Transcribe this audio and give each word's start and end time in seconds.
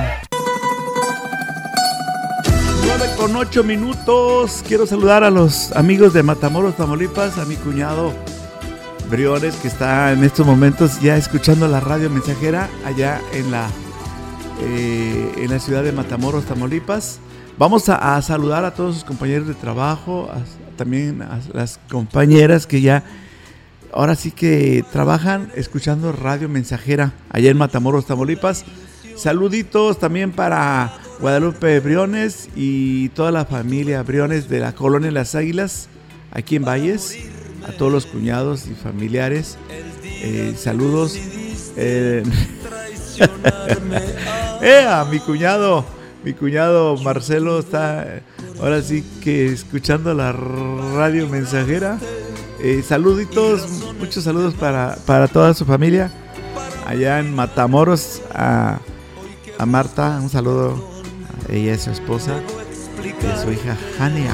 9 2.86 3.06
con 3.17 3.36
8 3.36 3.64
minutos. 3.64 4.64
Quiero 4.67 4.86
saludar 4.86 5.23
a 5.23 5.31
los 5.31 5.72
amigos 5.72 6.14
de 6.14 6.22
Matamoros, 6.22 6.78
Tamaulipas, 6.78 7.39
a 7.39 7.45
mi 7.45 7.56
cuñado 7.56 8.14
Briones, 9.09 9.56
que 9.56 9.67
está 9.67 10.11
en 10.11 10.23
estos 10.23 10.45
momentos 10.45 11.02
ya 11.02 11.17
escuchando 11.17 11.67
la 11.67 11.80
radio 11.80 12.11
mensajera 12.11 12.70
allá 12.86 13.20
en 13.34 13.50
la, 13.50 13.67
eh, 14.61 15.33
en 15.38 15.50
la 15.50 15.59
ciudad 15.59 15.83
de 15.83 15.92
Matamoros, 15.92 16.45
Tamaulipas. 16.45 17.20
Vamos 17.58 17.89
a, 17.89 18.22
saludar 18.22 18.66
a 18.66 18.76
todos 18.76 18.94
sus 18.94 19.04
compañeros 19.04 19.48
de 19.48 19.56
trabajo, 19.56 20.30
también 20.78 21.23
a 21.23 21.39
las 21.54 21.80
compañeras 21.89 22.67
que 22.67 22.81
ya 22.81 23.04
ahora 23.94 24.16
sí 24.16 24.32
que 24.32 24.84
trabajan 24.92 25.52
escuchando 25.56 26.12
radio 26.12 26.50
mensajera 26.50 27.14
allá 27.30 27.50
en 27.50 27.58
Matamoros, 27.58 28.06
Tamaulipas. 28.06 28.66
Saluditos 29.16 30.00
también 30.00 30.32
para 30.32 30.94
Guadalupe 31.20 31.80
Briones 31.80 32.50
y 32.56 33.10
toda 33.10 33.32
la 33.32 33.45
familia 33.45 34.02
Briones 34.04 34.48
de 34.50 34.60
la 34.60 34.73
colonia 34.73 35.12
Las 35.12 35.36
Águilas, 35.36 35.90
aquí 36.32 36.56
en 36.56 36.64
Valles. 36.64 37.17
A 37.67 37.73
todos 37.73 37.92
los 37.92 38.06
cuñados 38.06 38.67
y 38.67 38.73
familiares. 38.73 39.58
eh, 40.04 40.56
saludos. 40.58 41.17
eh, 41.76 42.23
eh, 44.62 44.86
a 44.88 45.06
mi 45.06 45.20
cuñado, 45.20 45.86
mi 46.23 46.34
cuñado 46.34 46.95
Marcelo 46.98 47.60
está 47.60 48.22
ahora 48.62 48.82
sí 48.82 49.04
que 49.22 49.48
escuchando 49.48 50.14
la 50.14 50.32
radio 50.32 51.28
mensajera. 51.28 52.00
Eh, 52.61 52.83
saluditos, 52.88 53.61
muchos 53.99 54.23
saludos 54.23 54.53
para, 54.53 54.97
para 55.05 55.27
toda 55.27 55.53
su 55.53 55.65
familia. 55.65 56.11
Allá 56.85 57.19
en 57.19 57.33
Matamoros, 57.35 58.21
a, 58.33 58.79
a 59.57 59.65
Marta, 59.65 60.19
un 60.21 60.29
saludo 60.29 60.83
a 61.47 61.52
ella 61.53 61.73
y 61.75 61.80
su 61.80 61.91
esposa, 61.91 62.33
y 63.03 63.41
su 63.43 63.52
hija 63.52 63.77
Jania. 63.97 64.33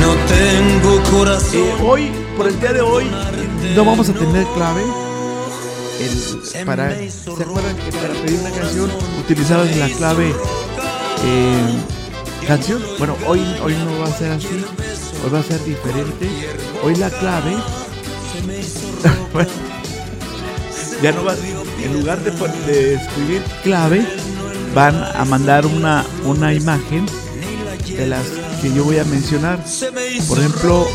No 0.00 0.14
tengo 0.26 1.02
corazón. 1.18 1.54
Eh, 1.60 1.74
hoy, 1.84 2.10
por 2.36 2.48
el 2.48 2.58
día 2.58 2.72
de 2.72 2.80
hoy, 2.80 3.04
no 3.76 3.84
vamos 3.84 4.08
a 4.08 4.14
tener 4.14 4.46
clave. 4.54 4.82
El- 6.00 6.64
para, 6.64 6.90
¿Se 7.10 7.30
acuerdan 7.30 7.76
que 7.76 7.92
para 7.92 8.14
pedir 8.14 8.40
una 8.40 8.50
canción 8.50 8.90
utilizaban 9.20 9.78
la 9.78 9.88
clave 9.90 10.34
eh, 11.24 11.78
canción? 12.46 12.82
Bueno, 12.98 13.14
hoy, 13.28 13.40
hoy 13.62 13.74
no 13.76 14.00
va 14.00 14.06
a 14.06 14.18
ser 14.18 14.32
así. 14.32 14.64
Hoy 15.24 15.30
va 15.30 15.38
a 15.38 15.42
ser 15.42 15.62
diferente. 15.64 16.28
Hoy 16.82 16.96
la 16.96 17.10
clave. 17.10 17.56
Ya 21.02 21.12
no 21.12 21.24
va. 21.24 21.34
En 21.82 21.92
lugar 21.92 22.18
de 22.20 22.94
escribir 22.94 23.42
clave, 23.62 24.06
van 24.74 24.94
a 24.96 25.24
mandar 25.24 25.66
una, 25.66 26.04
una 26.24 26.54
imagen 26.54 27.06
de 27.86 28.06
las 28.06 28.24
que 28.60 28.72
yo 28.72 28.84
voy 28.84 28.98
a 28.98 29.04
mencionar. 29.04 29.58
Por 30.28 30.38
ejemplo, 30.38 30.86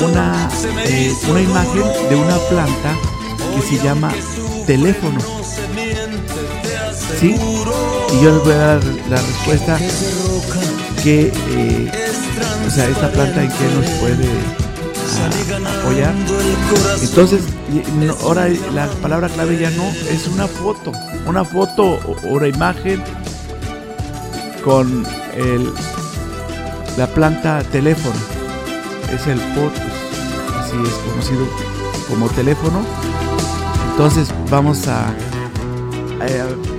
una, 0.00 0.48
eh, 0.84 1.12
una 1.28 1.40
imagen 1.40 1.84
de 2.08 2.16
una 2.16 2.36
planta 2.48 2.96
que 3.54 3.62
se 3.62 3.82
llama 3.82 4.12
teléfono. 4.66 5.18
¿Sí? 7.20 7.36
Y 8.12 8.22
yo 8.22 8.34
les 8.34 8.44
voy 8.44 8.52
a 8.52 8.58
dar 8.58 8.84
la 9.08 9.16
respuesta 9.16 9.78
que, 11.02 11.32
eh, 11.50 11.90
o 12.66 12.70
sea, 12.70 12.88
esta 12.88 13.10
planta 13.10 13.42
en 13.42 13.50
que 13.50 13.64
nos 13.74 13.86
puede 14.00 14.28
ah, 15.18 15.80
apoyar. 15.80 16.14
Entonces, 17.00 17.40
ahora 18.22 18.48
la 18.74 18.86
palabra 19.02 19.28
clave 19.28 19.58
ya 19.58 19.70
no, 19.70 19.84
es 20.10 20.28
una 20.28 20.46
foto, 20.46 20.92
una 21.26 21.44
foto 21.44 21.98
o 22.04 22.16
una 22.28 22.48
imagen 22.48 23.02
con 24.62 25.04
el, 25.34 25.72
la 26.96 27.06
planta 27.06 27.62
teléfono. 27.72 28.16
Es 29.12 29.26
el 29.26 29.38
POTUS, 29.38 29.80
así 30.60 30.76
es 30.84 30.94
conocido 31.10 31.46
como 32.08 32.28
teléfono. 32.28 32.82
Entonces 33.90 34.28
vamos 34.50 34.86
a, 34.88 35.08
a, 35.08 36.71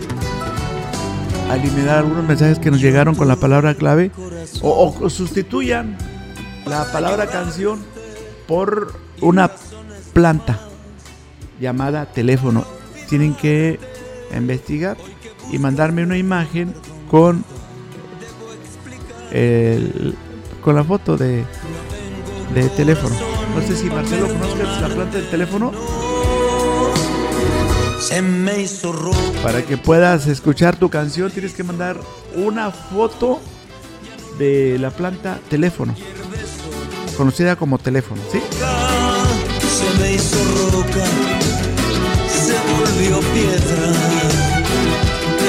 a 1.53 1.58
eliminar 1.58 2.00
algunos 2.00 2.24
mensajes 2.25 2.59
que 2.59 2.72
nos 2.72 2.81
llegaron 2.81 3.16
con 3.16 3.28
la 3.28 3.36
palabra 3.36 3.75
clave 3.75 4.12
o, 4.62 5.09
sustituyan 5.09 5.97
la 6.66 6.91
palabra 6.91 7.28
canción 7.28 7.80
por 8.47 8.94
una 9.22 9.52
planta 10.13 10.59
llamada 11.59 12.06
teléfono. 12.08 12.66
Tienen 13.09 13.36
que 13.36 13.80
investigar 14.36 14.97
y 15.52 15.59
mandarme 15.59 16.03
una 16.03 16.18
imagen 16.18 16.74
con 17.09 17.44
el- 19.31 20.16
con 20.62 20.75
la 20.75 20.84
foto 20.84 21.18
de, 21.18 21.44
de 22.53 22.69
teléfono. 22.69 23.16
No 23.56 23.62
sé 23.62 23.75
si 23.75 23.90
Marcelo 23.90 24.28
conozcas 24.28 24.81
la 24.81 24.88
planta 24.88 25.18
del 25.18 25.30
teléfono 25.30 25.72
Se 28.03 28.22
me 28.22 28.62
hizo 28.62 28.91
rojo. 28.91 29.34
para 29.41 29.62
que 29.62 29.78
puedas 29.78 30.28
escuchar 30.28 30.75
tu 30.75 30.90
canción. 30.90 31.31
Tienes 31.31 31.53
que 31.53 31.64
mandar 31.64 31.97
una 32.36 32.69
foto 32.69 33.40
de 34.38 34.78
la 34.78 34.91
planta 34.91 35.40
teléfono, 35.50 35.96
conocida 37.16 37.56
como 37.56 37.78
teléfono, 37.78 38.22
¿sí? 38.31 38.40
Se 38.40 40.00
me 40.00 40.13
hizo 40.13 40.38
roca. 40.72 41.06
Se 42.28 42.56
volvió 42.74 43.19
piedra. 43.31 43.88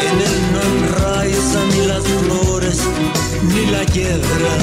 En 0.05 0.21
él 0.21 0.37
no 0.53 0.61
enraizan 0.77 1.69
ni 1.71 1.87
las 1.87 2.05
flores 2.05 2.79
ni 3.49 3.67
la 3.73 3.83
hiedra. 3.85 4.59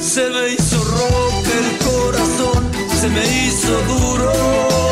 Se 0.00 0.28
me 0.30 0.50
hizo 0.54 0.84
roca 0.84 1.50
el 1.58 1.78
corazón. 1.84 2.70
Se 3.00 3.08
me 3.08 3.24
hizo 3.24 3.72
duro. 3.88 4.85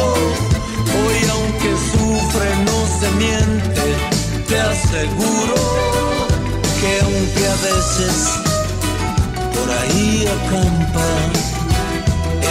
Aseguro 4.74 5.54
que 6.80 7.00
aunque 7.04 7.47
a 7.47 7.56
veces 7.68 8.16
por 9.54 9.71
ahí 9.71 10.26
acampa. 10.36 11.09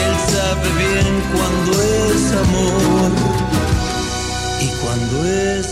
Él 0.03 0.13
sabe 0.33 0.67
bien 0.83 1.09
cuando 1.33 1.71
es 2.11 2.23
amor 2.45 3.11
y 4.61 4.67
cuando 4.81 5.15
es 5.25 5.67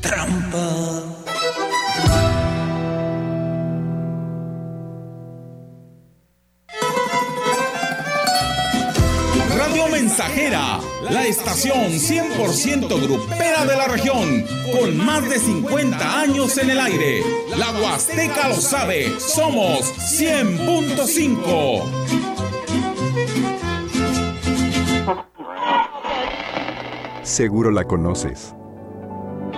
trampa. 0.00 1.21
La 11.12 11.26
estación 11.26 11.92
100% 11.92 13.02
grupera 13.02 13.66
de 13.66 13.76
la 13.76 13.88
región, 13.88 14.46
con 14.72 14.96
más 14.96 15.28
de 15.28 15.38
50 15.38 16.20
años 16.20 16.56
en 16.58 16.70
el 16.70 16.80
aire. 16.80 17.22
La 17.56 17.70
Huasteca 17.70 18.48
lo 18.48 18.56
sabe, 18.56 19.20
somos 19.20 19.92
100.5. 20.20 22.32
seguro 27.32 27.70
la 27.70 27.84
conoces. 27.84 28.54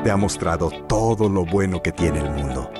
Te 0.04 0.10
ha 0.10 0.16
mostrado 0.16 0.70
todo 0.86 1.28
lo 1.28 1.44
bueno 1.44 1.82
que 1.82 1.90
tiene 1.90 2.20
el 2.20 2.30
mundo. 2.30 2.70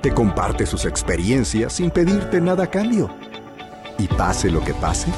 Te 0.00 0.14
comparte 0.14 0.66
sus 0.66 0.86
experiencias 0.86 1.74
sin 1.74 1.90
pedirte 1.90 2.40
nada 2.40 2.64
a 2.64 2.70
cambio. 2.70 3.10
Y 3.98 4.08
pase 4.08 4.50
lo 4.50 4.62
que 4.62 4.72
pase, 4.72 5.08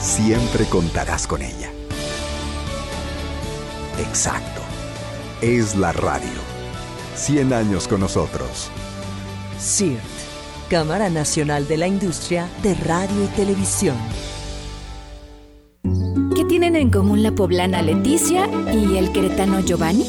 siempre 0.00 0.64
contarás 0.66 1.26
con 1.26 1.42
ella. 1.42 1.70
Exacto. 3.98 4.60
Es 5.40 5.76
la 5.76 5.92
radio. 5.92 6.46
100 7.14 7.52
años 7.52 7.88
con 7.88 8.00
nosotros. 8.00 8.70
CIRT, 9.58 10.02
Cámara 10.68 11.08
Nacional 11.08 11.66
de 11.66 11.76
la 11.78 11.86
Industria 11.86 12.48
de 12.62 12.74
Radio 12.74 13.24
y 13.24 13.28
Televisión. 13.28 13.96
¿Qué 16.34 16.44
tienen 16.44 16.76
en 16.76 16.90
común 16.90 17.22
la 17.22 17.32
poblana 17.32 17.80
Leticia 17.80 18.48
y 18.72 18.98
el 18.98 19.12
queretano 19.12 19.60
Giovanni? 19.60 20.04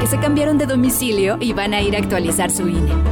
Que 0.00 0.06
se 0.06 0.18
cambiaron 0.18 0.58
de 0.58 0.66
domicilio 0.66 1.38
y 1.40 1.52
van 1.52 1.74
a 1.74 1.80
ir 1.80 1.96
a 1.96 1.98
actualizar 1.98 2.50
su 2.50 2.68
INE. 2.68 3.11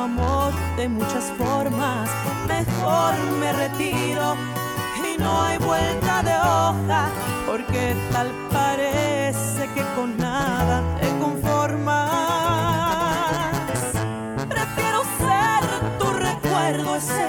Amor 0.00 0.52
de 0.76 0.88
muchas 0.88 1.24
formas. 1.38 2.10
Mejor 2.48 3.14
me 3.40 3.52
retiro 3.52 4.36
y 5.04 5.20
no 5.20 5.42
hay 5.42 5.58
vuelta 5.58 6.22
de 6.22 6.34
hoja 6.36 7.08
porque 7.46 7.94
tal 8.12 8.30
parece 8.52 9.68
que 9.74 9.82
con 9.94 10.16
nada 10.18 10.82
te 11.00 11.08
conformas. 11.18 12.10
Prefiero 14.48 15.02
ser 15.18 15.98
tu 15.98 16.06
recuerdo 16.12 16.96
ese 16.96 17.28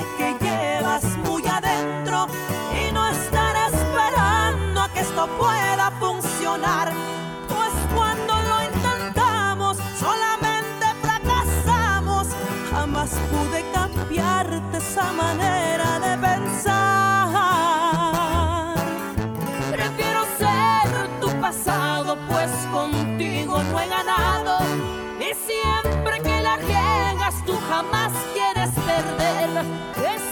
jamás 27.78 28.12
quieres 28.34 28.72
perder. 28.72 29.50
Es 30.16 30.27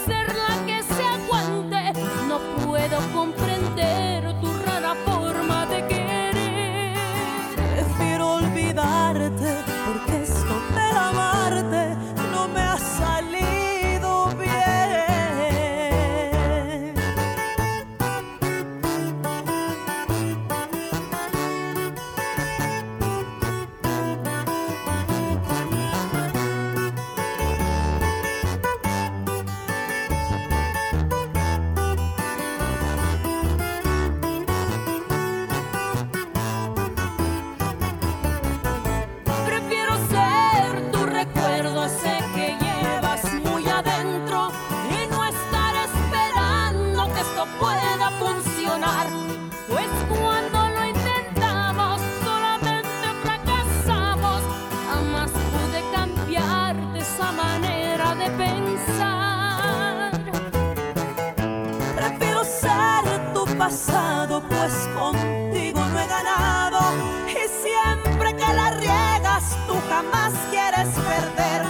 pues 63.68 64.88
contigo 64.94 65.80
no 65.80 65.98
he 65.98 66.06
ganado. 66.06 66.78
Y 67.26 67.48
siempre 67.62 68.36
que 68.36 68.54
la 68.54 68.70
riegas, 68.70 69.56
tú 69.66 69.74
jamás 69.88 70.32
quieres 70.50 70.88
perder. 70.94 71.66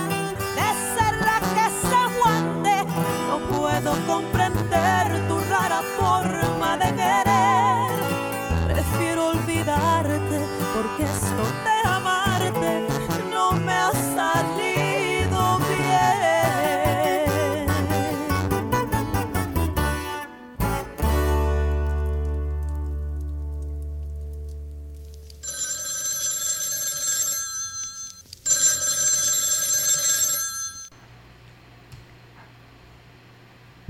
De 0.57 0.69
ser 0.95 1.15
la 1.25 1.41
que 1.41 1.89
se 1.89 1.95
aguante, 1.95 2.85
no 3.29 3.39
puedo 3.57 3.97
comprender 4.07 5.27
tu 5.27 5.41
rara 5.49 5.81
forma 5.99 6.77
de 6.77 6.95
querer. 6.95 8.75
Prefiero 8.75 9.29
olvidarte, 9.29 10.41
porque 10.75 11.05
esto 11.05 11.45
de 11.65 11.76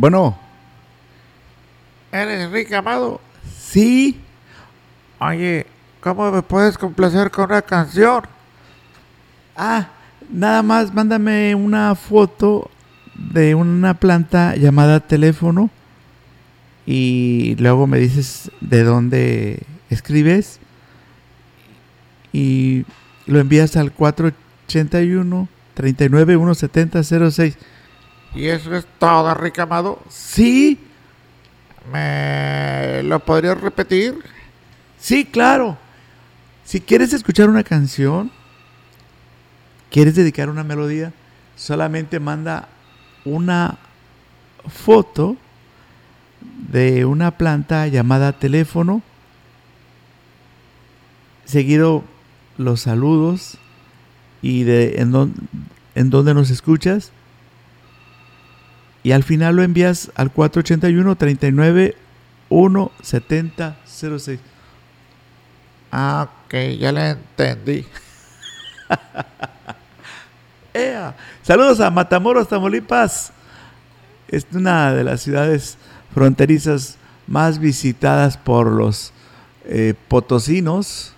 Bueno, 0.07 0.39
¿Eres 2.13 2.45
Enrique 2.45 2.77
Amado? 2.77 3.21
sí. 3.59 4.21
Oye, 5.19 5.67
¿cómo 6.01 6.31
me 6.31 6.43
puedes 6.43 6.79
complacer 6.79 7.29
con 7.33 7.47
una 7.47 7.61
canción? 7.61 8.23
Ah, 9.57 9.89
nada 10.31 10.63
más 10.63 10.95
mándame 10.95 11.57
una 11.57 11.97
foto 11.97 12.71
de 13.17 13.57
una 13.57 13.95
planta 13.95 14.55
llamada 14.55 15.01
teléfono 15.01 15.71
y 16.87 17.57
luego 17.59 17.89
me 17.89 17.99
dices 17.99 18.53
de 18.61 18.85
dónde 18.85 19.65
escribes 19.91 20.61
y 22.33 22.85
lo 23.27 23.41
envías 23.41 23.77
al 23.77 23.91
481 23.91 25.49
39 25.75 26.37
170 26.37 27.03
06. 27.33 27.59
¿Y 28.35 28.47
eso 28.49 28.75
es 28.75 28.87
todo, 28.99 29.31
Enrique 29.31 29.61
Amado? 29.61 30.01
Sí, 30.09 30.79
¿Me 31.93 33.03
lo 33.05 33.21
podrías 33.21 33.61
repetir? 33.61 34.19
sí, 34.99 35.25
claro. 35.25 35.79
Si 36.65 36.81
quieres 36.81 37.13
escuchar 37.13 37.49
una 37.49 37.63
canción, 37.63 38.33
quieres 39.89 40.17
dedicar 40.17 40.51
una 40.51 40.65
melodía, 40.65 41.13
solamente 41.55 42.19
manda 42.19 42.69
una 43.25 43.79
foto 44.69 45.37
de 46.41 47.05
una 47.05 47.39
planta 47.39 47.87
llamada 47.87 48.33
teléfono, 48.33 49.01
seguido 51.45 52.03
los 52.59 52.81
saludos 52.81 53.59
y 54.43 54.65
de 54.65 54.97
en, 55.01 55.13
dónde 55.13 55.41
en 55.95 56.11
dónde 56.11 56.35
nos 56.35 56.51
escuchas. 56.51 57.13
Y 59.07 59.13
al 59.13 59.23
final 59.23 59.55
lo 59.55 59.63
envías 59.63 60.11
al 60.17 60.33
481 60.33 61.15
39 61.15 61.95
170 62.49 63.77
06. 63.87 64.41
Ah, 65.93 66.29
ok, 66.29 66.55
ya 66.77 66.91
le 66.91 67.11
entendí. 67.11 67.87
Ea. 70.75 71.15
Saludos 71.45 71.79
a 71.79 71.93
Matamoros, 71.93 72.49
Tamaulipas. 72.49 73.31
Es 74.27 74.45
una 74.53 74.93
de 74.93 75.05
las 75.05 75.21
ciudades 75.21 75.79
fronterizas 76.13 76.99
más 77.29 77.61
visitadas 77.61 78.37
por 78.37 78.67
los 78.73 79.13
eh, 79.67 79.95
potosinos. 80.09 81.13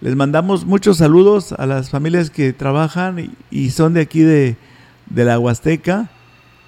Les 0.00 0.14
mandamos 0.14 0.64
muchos 0.64 0.98
saludos 0.98 1.50
a 1.50 1.66
las 1.66 1.90
familias 1.90 2.30
que 2.30 2.52
trabajan 2.52 3.18
y, 3.18 3.32
y 3.50 3.70
son 3.70 3.94
de 3.94 4.02
aquí 4.02 4.20
de, 4.20 4.56
de 5.06 5.24
la 5.24 5.40
Huasteca. 5.40 6.08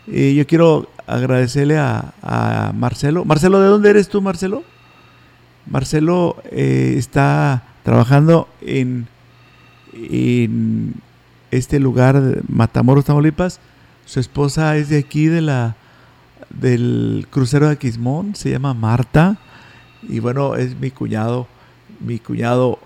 Yo 0.07 0.47
quiero 0.47 0.89
agradecerle 1.07 1.79
a, 1.79 2.73
Marcelo. 2.75 3.25
Marcelo, 3.25 3.61
¿de 3.61 3.69
dónde 3.69 3.91
eres 3.91 4.09
tú, 4.09 4.21
Marcelo? 4.21 4.65
Marcelo 5.67 6.37
eh, 6.51 6.95
está 6.97 7.63
trabajando 7.83 8.49
en, 8.61 9.07
en 9.95 10.95
este 11.51 11.79
lugar, 11.81 12.21
de 12.21 12.43
Matamoros, 12.49 13.05
Tamaulipas. 13.05 13.61
Su 14.05 14.21
esposa 14.21 14.77
es 14.77 14.91
de 14.91 14.99
aquí, 14.99 15.27
de 15.27 15.41
la 15.41 15.77
del 16.51 17.27
crucero 17.31 17.67
de 17.67 17.73
Aquismón, 17.73 18.35
se 18.35 18.51
llama 18.51 18.75
Marta. 18.75 19.39
Y 20.03 20.19
bueno, 20.19 20.55
es 20.55 20.79
mi 20.79 20.91
cuñado, 20.91 21.47
mi 22.01 22.19
cuñado. 22.19 22.79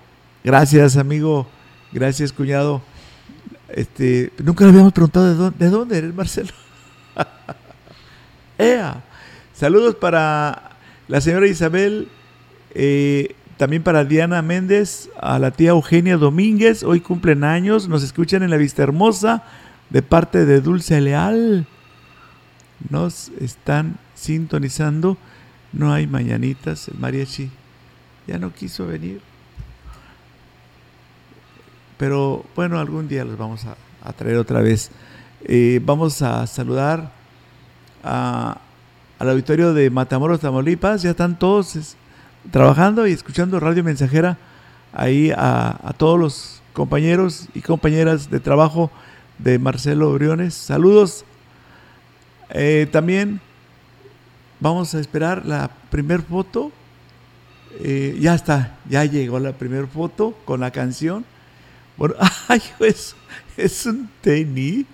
Gracias, 0.45 0.97
amigo. 0.97 1.47
Gracias, 1.93 2.33
cuñado. 2.33 2.83
Este, 3.69 4.33
nunca 4.43 4.65
le 4.65 4.71
habíamos 4.71 4.93
preguntado 4.93 5.27
de 5.27 5.35
dónde, 5.35 5.65
de 5.65 5.71
dónde 5.71 5.99
eres, 5.99 6.15
Marcelo. 6.15 6.53
¡Ea! 8.59 9.03
Saludos 9.55 9.97
para 9.97 10.71
la 11.09 11.21
señora 11.21 11.47
Isabel, 11.47 12.09
eh, 12.75 13.35
también 13.57 13.83
para 13.83 14.05
Diana 14.05 14.43
Méndez, 14.43 15.11
a 15.21 15.39
la 15.39 15.51
tía 15.51 15.71
Eugenia 15.71 16.17
Domínguez, 16.17 16.83
hoy 16.85 17.01
cumplen 17.01 17.45
años, 17.45 17.89
nos 17.89 18.03
escuchan 18.03 18.43
en 18.43 18.51
la 18.51 18.57
Vista 18.57 18.83
Hermosa, 18.83 19.43
de 19.91 20.03
parte 20.03 20.45
de 20.45 20.61
Dulce 20.61 21.01
Leal. 21.01 21.67
Nos 22.91 23.31
están 23.41 23.99
sintonizando, 24.15 25.17
no 25.73 25.93
hay 25.93 26.07
mañanitas, 26.07 26.89
el 26.89 26.99
mariachi 26.99 27.51
ya 28.27 28.39
no 28.39 28.53
quiso 28.53 28.87
venir. 28.87 29.21
Pero 31.97 32.45
bueno, 32.55 32.79
algún 32.79 33.09
día 33.09 33.25
los 33.25 33.37
vamos 33.37 33.65
a, 33.65 33.77
a 34.05 34.13
traer 34.13 34.37
otra 34.37 34.61
vez. 34.61 34.93
Eh, 35.45 35.81
vamos 35.85 36.21
a 36.23 36.47
saludar 36.47 37.13
a, 38.03 38.59
al 39.19 39.31
auditorio 39.31 39.73
de 39.73 39.89
Matamoros, 39.91 40.41
Tamaulipas. 40.41 41.03
Ya 41.03 41.11
están 41.11 41.39
todos 41.39 41.97
trabajando 42.51 43.07
y 43.07 43.13
escuchando 43.13 43.61
Radio 43.61 43.85
Mensajera. 43.85 44.37
Ahí 44.93 45.31
a, 45.31 45.79
a, 45.83 45.93
todos 45.93 46.19
los 46.19 46.63
compañeros 46.73 47.49
y 47.55 47.61
compañeras 47.61 48.31
de 48.31 48.41
trabajo 48.41 48.91
de 49.39 49.59
Marcelo 49.59 50.13
Briones. 50.13 50.55
Saludos. 50.55 51.25
Eh, 52.51 52.89
también 52.91 53.41
vamos 54.59 54.95
a 54.95 55.01
esperar 55.01 55.47
la 55.47 55.71
primer 55.91 56.23
foto. 56.23 56.73
Eh, 57.81 58.17
ya 58.21 58.35
está, 58.35 58.77
ya 58.89 59.05
llegó 59.05 59.39
la 59.39 59.53
primera 59.53 59.87
foto 59.87 60.37
con 60.45 60.61
la 60.61 60.73
canción. 60.73 61.25
Bueno, 61.97 62.15
ay, 62.49 62.63
es, 62.81 63.15
es 63.57 63.87
un 63.87 64.11
tenis. 64.21 64.87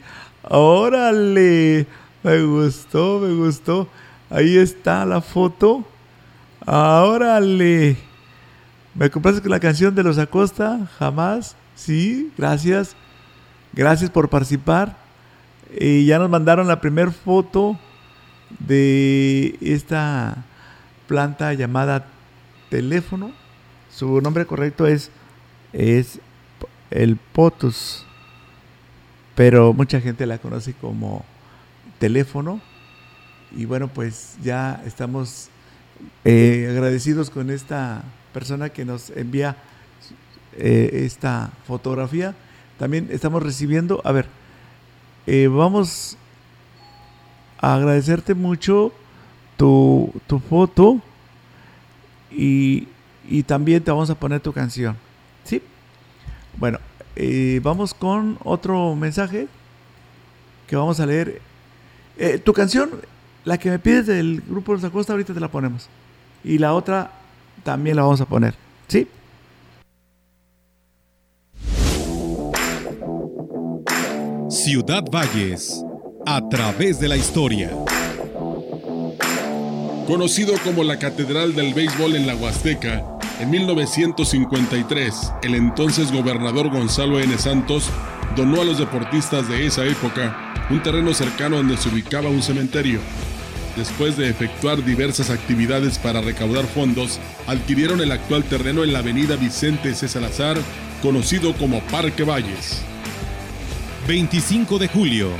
Órale, 0.49 1.87
me 2.23 2.43
gustó, 2.43 3.21
me 3.21 3.35
gustó. 3.35 3.89
Ahí 4.31 4.57
está 4.57 5.05
la 5.07 5.21
foto. 5.21 5.85
Órale. 6.67 7.97
¿Me 8.95 9.11
compraste 9.11 9.41
con 9.43 9.51
la 9.51 9.61
canción 9.61 9.95
de 9.95 10.03
los 10.03 10.19
Acosta? 10.19 10.89
Jamás. 10.99 11.57
Sí, 11.75 12.33
gracias. 12.37 12.95
Gracias 13.73 14.11
por 14.11 14.29
participar. 14.29 14.97
Y 15.79 16.07
ya 16.07 16.19
nos 16.19 16.31
mandaron 16.31 16.69
la 16.69 16.81
primera 16.81 17.11
foto 17.11 17.79
de 18.61 19.59
esta 19.61 20.45
planta 21.07 21.53
llamada 21.55 22.07
teléfono. 22.71 23.33
Su 23.91 24.21
nombre 24.21 24.47
correcto 24.47 24.87
es, 24.87 25.11
es 25.73 26.21
el 26.91 27.17
POTUS, 27.17 28.04
pero 29.35 29.73
mucha 29.73 30.01
gente 30.01 30.27
la 30.27 30.39
conoce 30.39 30.75
como 30.75 31.25
teléfono. 31.99 32.61
Y 33.57 33.65
bueno, 33.67 33.89
pues 33.89 34.37
ya 34.43 34.83
estamos 34.87 35.49
eh, 36.25 36.69
agradecidos 36.71 37.31
con 37.31 37.51
esta 37.51 38.03
persona 38.33 38.69
que 38.69 38.85
nos 38.85 39.11
envía 39.11 39.57
eh, 40.57 41.03
esta 41.05 41.51
fotografía. 41.67 42.35
También 42.79 43.09
estamos 43.11 43.43
recibiendo, 43.43 44.01
a 44.05 44.13
ver, 44.13 44.27
eh, 45.27 45.49
vamos 45.49 46.17
a 47.61 47.75
agradecerte 47.75 48.35
mucho 48.35 48.93
tu, 49.57 50.13
tu 50.27 50.41
foto 50.41 51.01
y, 52.31 52.89
y 53.29 53.45
también 53.45 53.83
te 53.83 53.91
vamos 53.91 54.11
a 54.11 54.17
poner 54.17 54.41
tu 54.41 54.53
canción. 54.53 54.97
¿Sí? 55.45 55.63
Bueno, 56.57 56.79
eh, 57.17 57.61
vamos 57.63 57.95
con 57.95 58.39
otro 58.45 58.95
mensaje 58.95 59.49
que 60.67 60.77
vamos 60.77 61.01
a 61.01 61.07
leer. 61.07 61.41
Eh, 62.17 62.39
tu 62.39 62.53
canción, 62.53 62.91
la 63.45 63.59
que 63.59 63.71
me 63.71 63.79
pides 63.79 64.07
del 64.07 64.43
grupo 64.43 64.73
Los 64.73 64.85
Acosta, 64.85 65.13
ahorita 65.13 65.35
te 65.35 65.41
la 65.41 65.49
ponemos. 65.49 65.89
Y 66.43 66.59
la 66.59 66.75
otra 66.75 67.11
también 67.63 67.97
la 67.97 68.03
vamos 68.03 68.21
a 68.21 68.27
poner. 68.27 68.55
¿Sí? 68.89 69.09
Ciudad 74.49 75.03
Valles, 75.11 75.85
a 76.27 76.49
través 76.49 77.01
de 77.01 77.09
la 77.09 77.17
historia. 77.17 77.71
Conocido 80.07 80.55
como 80.63 80.85
la 80.85 80.99
Catedral 80.99 81.55
del 81.55 81.75
Béisbol 81.75 82.15
en 82.15 82.27
la 82.27 82.37
Huasteca, 82.37 83.14
en 83.41 83.51
1953, 83.51 85.33
el 85.43 85.55
entonces 85.55 86.13
gobernador 86.13 86.71
Gonzalo 86.71 87.19
N. 87.19 87.37
Santos 87.39 87.89
donó 88.37 88.63
a 88.63 88.65
los 88.65 88.79
deportistas 88.79 89.49
de 89.49 89.67
esa 89.67 89.85
época 89.85 90.55
un 90.71 90.83
terreno 90.83 91.13
cercano 91.15 91.57
donde 91.57 91.77
se 91.77 91.89
ubicaba 91.89 92.29
un 92.29 92.43
cementerio. 92.43 93.01
Después 93.77 94.17
de 94.17 94.29
efectuar 94.29 94.85
diversas 94.85 95.31
actividades 95.31 95.99
para 95.99 96.21
recaudar 96.21 96.65
fondos, 96.65 97.19
adquirieron 97.47 98.01
el 98.01 98.13
actual 98.13 98.45
terreno 98.45 98.85
en 98.85 98.93
la 98.93 99.01
avenida 99.01 99.37
Vicente 99.37 99.95
C. 99.95 100.07
Salazar, 100.09 100.57
conocido 101.03 101.55
como 101.55 101.81
Parque 101.81 102.23
Valles. 102.23 102.83
25 104.07 104.79
de 104.79 104.89
julio, 104.89 105.31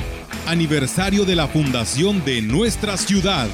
aniversario 0.47 1.23
de 1.23 1.35
la 1.35 1.47
fundación 1.47 2.25
de 2.25 2.41
nuestra 2.41 2.97
ciudad. 2.97 3.47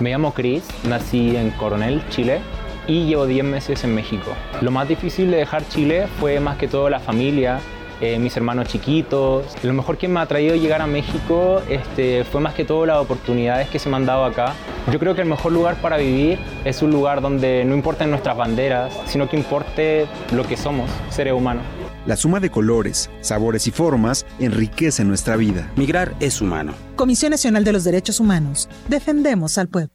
Me 0.00 0.10
llamo 0.10 0.32
Chris, 0.32 0.62
nací 0.84 1.36
en 1.36 1.50
Coronel, 1.50 2.02
Chile, 2.08 2.40
y 2.86 3.06
llevo 3.06 3.26
10 3.26 3.44
meses 3.44 3.82
en 3.82 3.94
México. 3.94 4.30
Lo 4.60 4.70
más 4.70 4.86
difícil 4.86 5.30
de 5.30 5.38
dejar 5.38 5.68
Chile 5.68 6.06
fue 6.20 6.38
más 6.38 6.56
que 6.56 6.68
todo 6.68 6.88
la 6.88 7.00
familia, 7.00 7.60
eh, 8.00 8.16
mis 8.20 8.36
hermanos 8.36 8.68
chiquitos. 8.68 9.44
Lo 9.64 9.72
mejor 9.72 9.98
que 9.98 10.06
me 10.06 10.20
ha 10.20 10.26
traído 10.26 10.54
llegar 10.54 10.82
a 10.82 10.86
México 10.86 11.60
este, 11.68 12.22
fue 12.22 12.40
más 12.40 12.54
que 12.54 12.64
todo 12.64 12.86
las 12.86 12.98
oportunidades 12.98 13.68
que 13.68 13.80
se 13.80 13.88
me 13.88 13.96
han 13.96 14.06
dado 14.06 14.24
acá. 14.24 14.54
Yo 14.92 15.00
creo 15.00 15.16
que 15.16 15.22
el 15.22 15.28
mejor 15.28 15.50
lugar 15.50 15.74
para 15.82 15.96
vivir 15.96 16.38
es 16.64 16.80
un 16.80 16.92
lugar 16.92 17.20
donde 17.20 17.64
no 17.64 17.74
importen 17.74 18.10
nuestras 18.10 18.36
banderas, 18.36 18.96
sino 19.06 19.28
que 19.28 19.36
importe 19.36 20.06
lo 20.32 20.44
que 20.44 20.56
somos, 20.56 20.88
seres 21.10 21.32
humanos. 21.32 21.64
La 22.08 22.16
suma 22.16 22.40
de 22.40 22.48
colores, 22.48 23.10
sabores 23.20 23.66
y 23.66 23.70
formas 23.70 24.24
enriquece 24.38 25.04
nuestra 25.04 25.36
vida. 25.36 25.70
Migrar 25.76 26.16
es 26.20 26.40
humano. 26.40 26.72
Comisión 26.96 27.32
Nacional 27.32 27.64
de 27.64 27.72
los 27.74 27.84
Derechos 27.84 28.18
Humanos. 28.18 28.66
Defendemos 28.88 29.58
al 29.58 29.68
pueblo. 29.68 29.90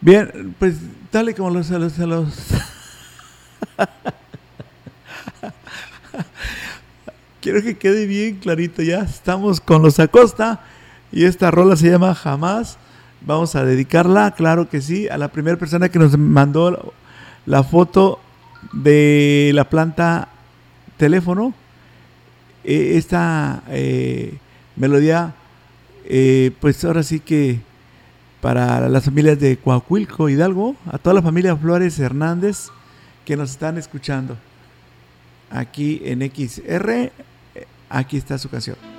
Bien, 0.00 0.56
pues 0.58 0.78
dale 1.12 1.32
como 1.32 1.50
los... 1.50 1.70
los, 1.70 1.96
los 1.96 2.34
Quiero 7.40 7.62
que 7.62 7.78
quede 7.78 8.06
bien 8.06 8.40
clarito, 8.40 8.82
ya 8.82 9.02
estamos 9.02 9.60
con 9.60 9.82
los 9.82 10.00
Acosta 10.00 10.64
y 11.12 11.26
esta 11.26 11.52
rola 11.52 11.76
se 11.76 11.88
llama 11.88 12.16
Jamás. 12.16 12.78
Vamos 13.20 13.54
a 13.54 13.64
dedicarla, 13.64 14.32
claro 14.32 14.68
que 14.68 14.82
sí, 14.82 15.06
a 15.06 15.18
la 15.18 15.28
primera 15.28 15.56
persona 15.56 15.88
que 15.88 16.00
nos 16.00 16.18
mandó 16.18 16.92
la 17.46 17.62
foto 17.62 18.18
de 18.72 19.50
la 19.54 19.68
planta 19.68 20.28
teléfono. 20.96 21.54
Eh, 22.64 22.92
esta 22.96 23.62
eh, 23.68 24.38
melodía, 24.76 25.34
eh, 26.04 26.52
pues 26.60 26.84
ahora 26.84 27.02
sí 27.02 27.20
que 27.20 27.60
para 28.40 28.88
las 28.88 29.04
familias 29.04 29.38
de 29.40 29.56
Coahuilco, 29.56 30.28
Hidalgo, 30.28 30.76
a 30.90 30.98
toda 30.98 31.14
la 31.14 31.22
familia 31.22 31.56
Flores 31.56 31.98
Hernández 31.98 32.68
que 33.24 33.36
nos 33.36 33.50
están 33.50 33.78
escuchando 33.78 34.36
aquí 35.50 36.00
en 36.04 36.20
XR, 36.22 37.12
aquí 37.88 38.16
está 38.16 38.38
su 38.38 38.48
canción. 38.48 38.91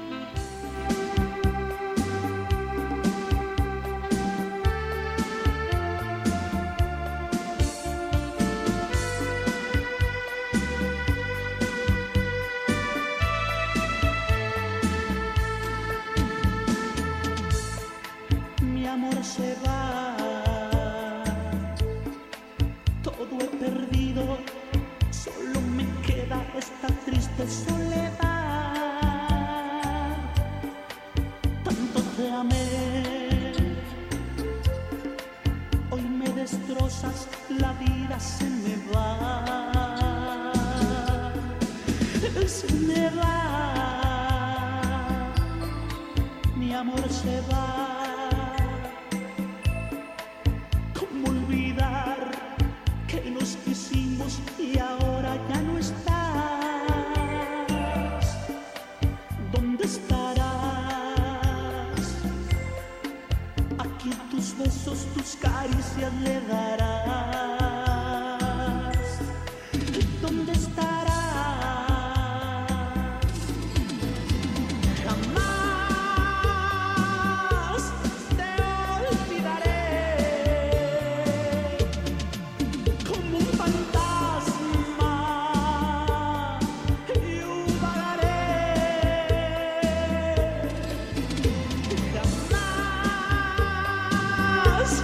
Jamás 94.84 95.04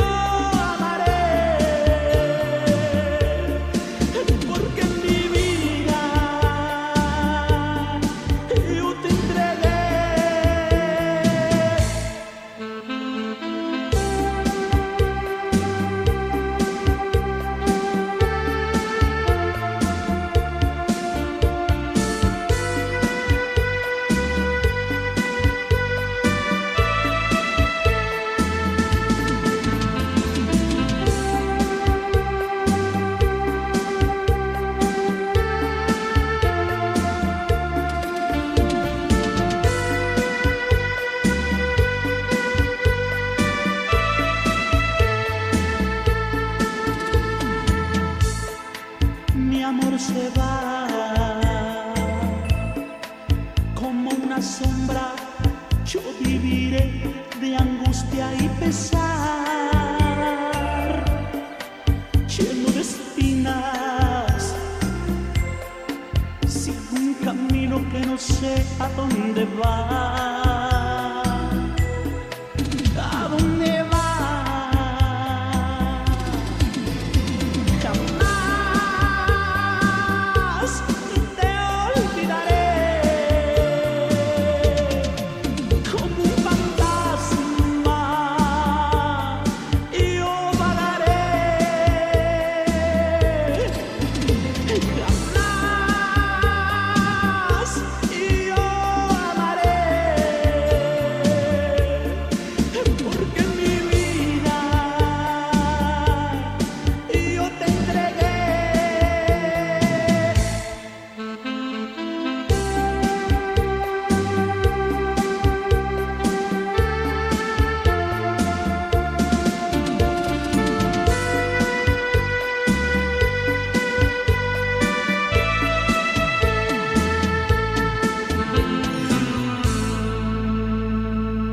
yo 0.00 0.09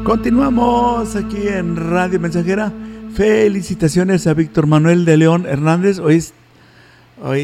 Continuamos 0.08 1.18
aquí 1.18 1.50
en 1.50 1.76
Radio 1.76 2.18
Mensajera. 2.18 2.72
Felicitaciones 3.14 4.26
a 4.26 4.34
Víctor 4.34 4.66
Manuel 4.66 5.04
de 5.04 5.18
León 5.18 5.46
Hernández. 5.46 6.00
Hoy 6.00 6.16
es, 6.16 6.34
hoy 7.22 7.42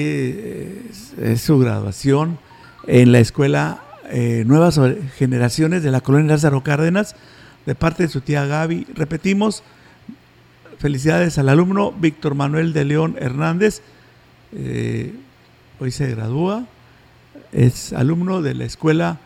es, 1.22 1.42
su 1.42 1.60
graduación 1.60 2.40
en 2.88 3.12
la 3.12 3.20
escuela 3.20 3.84
eh, 4.10 4.46
Nuevas 4.48 4.80
Generaciones 5.18 5.84
de 5.84 5.92
la 5.92 6.00
Colonia 6.00 6.32
Lázaro 6.32 6.64
Cárdenas 6.64 7.18
de 7.66 7.76
parte 7.76 8.04
de 8.04 8.10
su 8.10 8.22
tía 8.22 8.46
Gaby. 8.46 8.88
Repetimos, 8.96 9.62
felicidades 10.78 11.38
al 11.38 11.50
alumno 11.50 11.92
Víctor 11.92 12.34
Manuel 12.34 12.72
de 12.72 12.86
León 12.86 13.18
Hernández. 13.20 13.82
Eh, 14.54 15.14
hoy 15.82 15.92
se 15.92 16.10
gradúa. 16.16 16.64
Es 17.52 17.92
alumno 17.92 18.42
de 18.42 18.54
la 18.54 18.64
escuela 18.64 19.20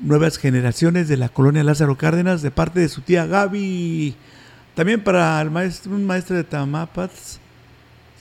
Nuevas 0.00 0.38
Generaciones 0.38 1.08
de 1.08 1.16
la 1.16 1.28
Colonia 1.28 1.64
Lázaro 1.64 1.98
Cárdenas 1.98 2.40
de 2.40 2.52
parte 2.52 2.78
de 2.78 2.88
su 2.88 3.00
tía 3.00 3.26
Gaby. 3.26 4.14
También 4.76 5.02
para 5.02 5.40
el 5.40 5.50
maestro, 5.50 5.92
un 5.92 6.06
maestro 6.06 6.36
de 6.36 6.44
Tamapats. 6.44 7.40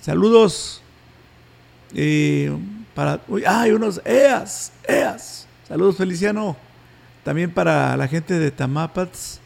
Saludos. 0.01 0.81
Eh, 1.93 2.51
para. 2.95 3.21
Uy, 3.27 3.43
¡Ay, 3.45 3.71
unos 3.71 4.01
EAS! 4.03 4.71
EAS. 4.87 5.45
Saludos, 5.67 5.97
Feliciano. 5.97 6.57
También 7.23 7.51
para 7.51 7.95
la 7.95 8.07
gente 8.07 8.39
de 8.39 8.49
Tamapats 8.49 9.39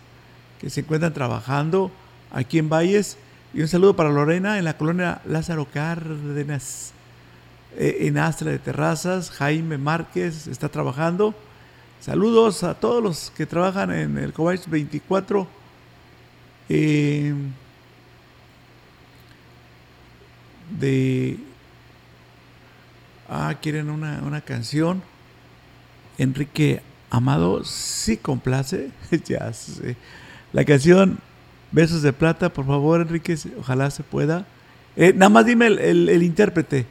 que 0.61 0.69
se 0.69 0.81
encuentran 0.81 1.13
trabajando 1.13 1.91
aquí 2.31 2.59
en 2.59 2.69
Valles. 2.69 3.17
Y 3.53 3.61
un 3.61 3.67
saludo 3.67 3.97
para 3.97 4.09
Lorena 4.09 4.57
en 4.57 4.63
la 4.63 4.77
colonia 4.77 5.21
Lázaro 5.25 5.65
Cárdenas, 5.65 6.93
eh, 7.75 7.97
en 8.01 8.17
Astra 8.17 8.51
de 8.51 8.59
Terrazas. 8.59 9.31
Jaime 9.31 9.77
Márquez 9.77 10.47
está 10.47 10.69
trabajando. 10.69 11.35
Saludos 12.01 12.63
a 12.63 12.73
todos 12.73 13.01
los 13.01 13.31
que 13.31 13.45
trabajan 13.45 13.91
en 13.91 14.17
el 14.17 14.33
Cobach 14.33 14.67
24. 14.67 15.47
eh, 16.69 17.33
de. 20.79 21.37
Ah, 23.29 23.55
quieren 23.61 23.89
una, 23.89 24.21
una 24.23 24.41
canción. 24.41 25.01
Enrique 26.17 26.81
Amado 27.09 27.63
sí 27.63 28.17
complace. 28.17 28.91
ya 29.25 29.51
sé. 29.53 29.95
La 30.53 30.65
canción 30.65 31.19
Besos 31.71 32.01
de 32.01 32.11
Plata, 32.13 32.51
por 32.51 32.65
favor, 32.65 33.01
Enrique, 33.01 33.37
ojalá 33.59 33.89
se 33.91 34.03
pueda. 34.03 34.45
Eh, 34.97 35.13
nada 35.15 35.29
más 35.29 35.45
dime 35.45 35.67
el, 35.67 35.79
el- 35.79 36.09
el 36.09 36.23
intérprete. 36.23 36.85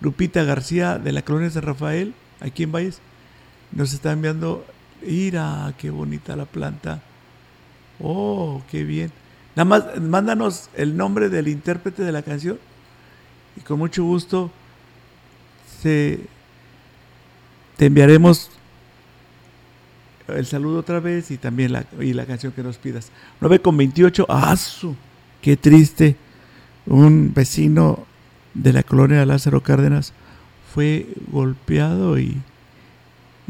Lupita 0.00 0.42
García 0.44 0.98
de 0.98 1.12
la 1.12 1.22
colonia 1.22 1.50
San 1.50 1.62
Rafael, 1.62 2.14
aquí 2.40 2.62
en 2.62 2.72
Valles, 2.72 3.00
nos 3.72 3.92
está 3.92 4.12
enviando. 4.12 4.64
Mira, 5.02 5.72
qué 5.78 5.90
bonita 5.90 6.36
la 6.36 6.44
planta. 6.44 7.02
Oh, 8.00 8.62
qué 8.70 8.84
bien. 8.84 9.12
Nada 9.56 9.64
más, 9.64 10.00
mándanos 10.00 10.70
el 10.76 10.96
nombre 10.96 11.28
del 11.28 11.48
intérprete 11.48 12.02
de 12.02 12.12
la 12.12 12.22
canción 12.22 12.58
y 13.56 13.60
con 13.60 13.78
mucho 13.78 14.04
gusto 14.04 14.50
se, 15.82 16.20
te 17.76 17.86
enviaremos 17.86 18.50
el 20.28 20.46
saludo 20.46 20.78
otra 20.78 21.00
vez 21.00 21.30
y 21.30 21.38
también 21.38 21.72
la, 21.72 21.84
y 22.00 22.12
la 22.12 22.26
canción 22.26 22.52
que 22.52 22.62
nos 22.62 22.78
pidas. 22.78 23.10
9 23.40 23.60
con 23.60 23.76
28, 23.76 24.26
¡ah! 24.28 24.56
¡Qué 25.42 25.56
triste! 25.56 26.16
Un 26.86 27.32
vecino 27.34 28.06
de 28.54 28.72
la 28.72 28.82
colonia 28.82 29.24
Lázaro 29.26 29.62
Cárdenas 29.62 30.12
fue 30.72 31.06
golpeado 31.30 32.18
y, 32.18 32.40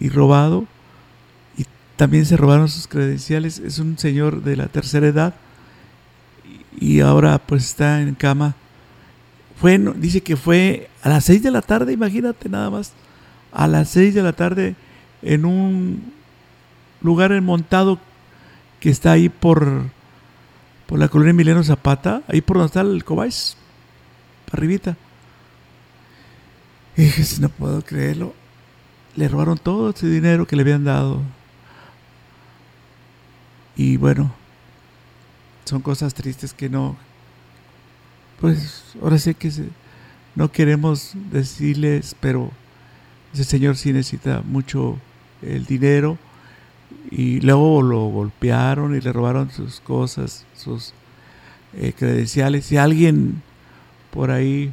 y 0.00 0.08
robado. 0.08 0.66
Y 1.56 1.66
también 1.96 2.26
se 2.26 2.36
robaron 2.36 2.68
sus 2.68 2.88
credenciales. 2.88 3.58
Es 3.58 3.78
un 3.78 3.98
señor 3.98 4.42
de 4.42 4.56
la 4.56 4.66
tercera 4.66 5.06
edad 5.06 5.34
y, 6.78 7.00
ahora 7.00 7.38
pues 7.38 7.64
está 7.64 8.00
en 8.00 8.14
cama. 8.14 8.54
Fue, 9.60 9.78
dice 9.96 10.22
que 10.22 10.36
fue 10.36 10.88
a 11.02 11.10
las 11.10 11.24
6 11.26 11.42
de 11.42 11.50
la 11.50 11.60
tarde, 11.60 11.92
imagínate 11.92 12.48
nada 12.48 12.70
más. 12.70 12.92
A 13.52 13.66
las 13.66 13.90
6 13.90 14.14
de 14.14 14.22
la 14.22 14.32
tarde 14.32 14.74
en 15.22 15.44
un 15.44 16.12
lugar 17.02 17.38
montado 17.42 17.98
que 18.80 18.88
está 18.88 19.12
ahí 19.12 19.28
por, 19.28 19.84
por 20.86 20.98
la 20.98 21.08
colonia 21.08 21.30
Emiliano 21.30 21.62
Zapata, 21.62 22.22
ahí 22.26 22.40
por 22.40 22.56
donde 22.56 22.68
está 22.68 22.80
el 22.80 23.04
Cobáis, 23.04 23.56
arribita. 24.50 24.96
Y 26.96 27.02
dije, 27.02 27.24
"Si 27.24 27.40
no 27.40 27.50
puedo 27.50 27.82
creerlo. 27.82 28.34
Le 29.20 29.28
robaron 29.28 29.58
todo 29.58 29.90
ese 29.90 30.08
dinero 30.08 30.46
que 30.46 30.56
le 30.56 30.62
habían 30.62 30.82
dado. 30.82 31.20
Y 33.76 33.98
bueno, 33.98 34.32
son 35.66 35.82
cosas 35.82 36.14
tristes 36.14 36.54
que 36.54 36.70
no, 36.70 36.96
pues 38.40 38.94
ahora 39.02 39.18
sé 39.18 39.34
que 39.34 39.52
no 40.34 40.50
queremos 40.50 41.12
decirles, 41.30 42.16
pero 42.18 42.50
ese 43.34 43.44
señor 43.44 43.76
sí 43.76 43.92
necesita 43.92 44.40
mucho 44.40 44.98
el 45.42 45.66
dinero 45.66 46.16
y 47.10 47.42
luego 47.42 47.82
lo 47.82 48.06
golpearon 48.06 48.96
y 48.96 49.02
le 49.02 49.12
robaron 49.12 49.50
sus 49.50 49.80
cosas, 49.80 50.46
sus 50.56 50.94
eh, 51.74 51.92
credenciales. 51.92 52.64
Si 52.64 52.78
alguien 52.78 53.42
por 54.12 54.30
ahí 54.30 54.72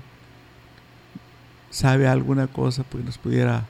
sabe 1.70 2.08
alguna 2.08 2.48
cosa, 2.48 2.84
pues 2.84 3.04
nos 3.04 3.18
pudiera 3.18 3.68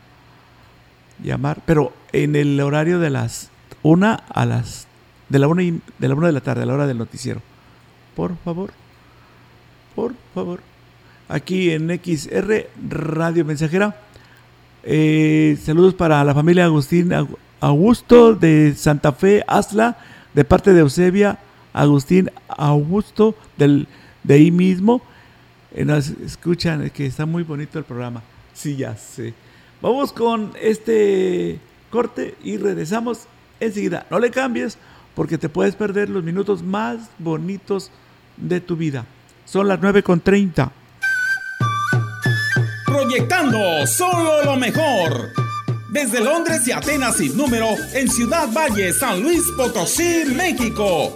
llamar. 1.23 1.61
Pero 1.65 1.93
en 2.13 2.35
el 2.35 2.59
horario 2.59 2.99
de 2.99 3.09
las 3.09 3.49
una 3.83 4.13
a 4.15 4.45
las 4.45 4.87
de 5.29 5.39
la 5.39 5.47
una 5.47 5.63
y- 5.63 5.81
de 5.99 6.07
la 6.07 6.15
una 6.15 6.27
de 6.27 6.33
la 6.33 6.41
tarde, 6.41 6.63
a 6.63 6.65
la 6.65 6.73
hora 6.73 6.87
del 6.87 6.97
noticiero. 6.97 7.41
Por 8.15 8.35
favor. 8.37 8.71
Por 9.95 10.13
favor. 10.33 10.59
Aquí 11.29 11.71
en 11.71 11.89
XR 11.89 12.67
Radio 12.89 13.43
Mensajera. 13.45 13.95
Eh, 14.83 15.57
saludos 15.63 15.93
para 15.93 16.23
la 16.23 16.33
familia 16.33 16.65
Agustín 16.65 17.09
Agu- 17.11 17.37
Augusto 17.59 18.33
de 18.35 18.73
Santa 18.75 19.11
Fe, 19.11 19.43
Asla, 19.47 19.97
de 20.33 20.45
parte 20.45 20.71
de 20.73 20.79
Eusebia, 20.81 21.39
Agustín 21.73 22.29
Augusto, 22.47 23.35
del, 23.57 23.87
de 24.23 24.33
ahí 24.35 24.51
mismo. 24.51 25.01
Eh, 25.73 25.83
nos 25.83 26.07
escuchan, 26.09 26.83
es 26.83 26.91
que 26.93 27.05
está 27.05 27.25
muy 27.25 27.43
bonito 27.43 27.77
el 27.79 27.85
programa. 27.85 28.21
Sí, 28.53 28.75
ya 28.77 28.95
sé. 28.95 29.33
Vamos 29.81 30.11
con 30.11 30.53
este 30.59 31.59
corte 31.91 32.35
y 32.43 32.57
regresamos 32.57 33.27
enseguida. 33.59 34.05
No 34.09 34.19
le 34.19 34.31
cambies 34.31 34.77
porque 35.15 35.37
te 35.37 35.49
puedes 35.49 35.75
perder 35.75 36.09
los 36.09 36.23
minutos 36.23 36.63
más 36.63 37.09
bonitos 37.19 37.91
de 38.37 38.59
tu 38.59 38.75
vida. 38.75 39.05
Son 39.45 39.67
las 39.67 39.79
9 39.81 40.03
con 40.03 40.19
30. 40.19 40.71
Proyectando 42.85 43.85
solo 43.87 44.43
lo 44.43 44.55
mejor. 44.57 45.29
Desde 45.91 46.23
Londres 46.23 46.67
y 46.67 46.71
Atenas 46.71 47.17
sin 47.17 47.37
número 47.37 47.69
en 47.93 48.09
Ciudad 48.09 48.51
Valle, 48.51 48.91
San 48.93 49.21
Luis 49.21 49.43
Potosí, 49.55 50.23
México. 50.35 51.15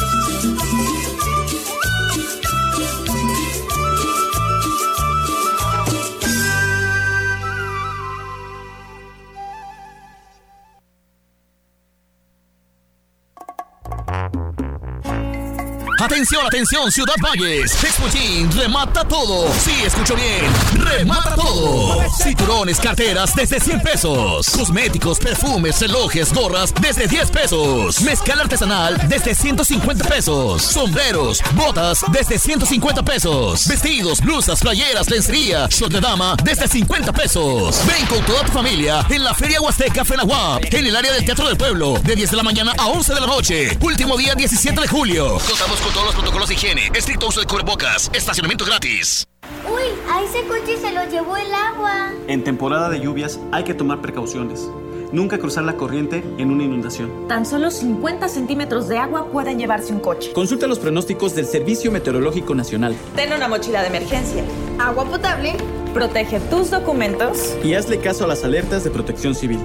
Atención, 16.11 16.45
atención, 16.45 16.91
Ciudad 16.91 17.15
Valles. 17.23 17.71
Expo 17.81 18.05
Jean 18.09 18.51
remata 18.51 19.07
todo. 19.07 19.49
Sí, 19.53 19.71
escucho 19.85 20.13
bien. 20.13 20.43
Remata 20.73 21.35
todo. 21.35 22.03
Cinturones, 22.21 22.81
carteras 22.81 23.33
desde 23.33 23.61
100 23.61 23.81
pesos. 23.81 24.49
Cosméticos, 24.49 25.19
perfumes, 25.19 25.79
relojes, 25.79 26.33
gorras 26.33 26.73
desde 26.81 27.07
10 27.07 27.31
pesos. 27.31 28.01
Mezcal 28.01 28.41
artesanal 28.41 28.99
desde 29.07 29.33
150 29.33 30.05
pesos. 30.09 30.61
Sombreros, 30.61 31.41
botas 31.53 32.03
desde 32.11 32.37
150 32.37 33.03
pesos. 33.03 33.65
Vestidos, 33.69 34.19
blusas, 34.19 34.59
playeras, 34.59 35.09
lencería, 35.09 35.67
short 35.69 35.93
de 35.93 36.01
dama 36.01 36.35
desde 36.43 36.67
50 36.67 37.13
pesos. 37.13 37.79
Ven 37.87 38.05
con 38.07 38.19
toda 38.25 38.43
tu 38.43 38.51
familia 38.51 39.05
en 39.09 39.23
la 39.23 39.33
Feria 39.33 39.61
Huasteca 39.61 40.03
Fenahuap, 40.03 40.61
en 40.73 40.87
el 40.87 40.95
área 40.95 41.13
del 41.13 41.23
Teatro 41.23 41.47
del 41.47 41.55
Pueblo, 41.55 42.01
de 42.03 42.15
10 42.17 42.31
de 42.31 42.37
la 42.37 42.43
mañana 42.43 42.73
a 42.77 42.87
11 42.87 43.13
de 43.13 43.21
la 43.21 43.27
noche. 43.27 43.77
Último 43.79 44.17
día 44.17 44.35
17 44.35 44.81
de 44.81 44.87
julio. 44.89 45.37
Contamos 45.47 45.79
con 45.79 46.00
todos 46.01 46.15
los 46.15 46.21
protocolos 46.23 46.49
de 46.49 46.55
higiene, 46.55 46.89
estricto 46.95 47.27
uso 47.27 47.41
de 47.41 47.45
cubrebocas, 47.45 48.09
estacionamiento 48.11 48.65
gratis. 48.65 49.23
Uy, 49.71 49.83
a 50.11 50.23
ese 50.23 50.41
coche 50.47 50.75
se 50.77 50.91
lo 50.91 51.07
llevó 51.07 51.37
el 51.37 51.53
agua. 51.53 52.11
En 52.27 52.43
temporada 52.43 52.89
de 52.89 52.99
lluvias 52.99 53.39
hay 53.51 53.63
que 53.63 53.75
tomar 53.75 54.01
precauciones. 54.01 54.67
Nunca 55.11 55.37
cruzar 55.37 55.63
la 55.63 55.77
corriente 55.77 56.23
en 56.39 56.49
una 56.49 56.63
inundación. 56.63 57.27
Tan 57.27 57.45
solo 57.45 57.69
50 57.69 58.29
centímetros 58.29 58.87
de 58.87 58.97
agua 58.97 59.27
pueden 59.31 59.59
llevarse 59.59 59.93
un 59.93 59.99
coche. 59.99 60.33
Consulta 60.33 60.65
los 60.65 60.79
pronósticos 60.79 61.35
del 61.35 61.45
Servicio 61.45 61.91
Meteorológico 61.91 62.55
Nacional 62.55 62.95
Ten 63.15 63.33
una 63.33 63.47
mochila 63.47 63.81
de 63.81 63.89
emergencia. 63.89 64.43
Agua 64.79 65.05
potable. 65.05 65.55
Protege 65.93 66.39
tus 66.39 66.71
documentos. 66.71 67.53
y 67.63 67.75
hazle 67.75 67.99
caso 67.99 68.23
a 68.23 68.27
las 68.27 68.43
alertas 68.43 68.83
de 68.83 68.89
protección 68.89 69.35
civil. 69.35 69.59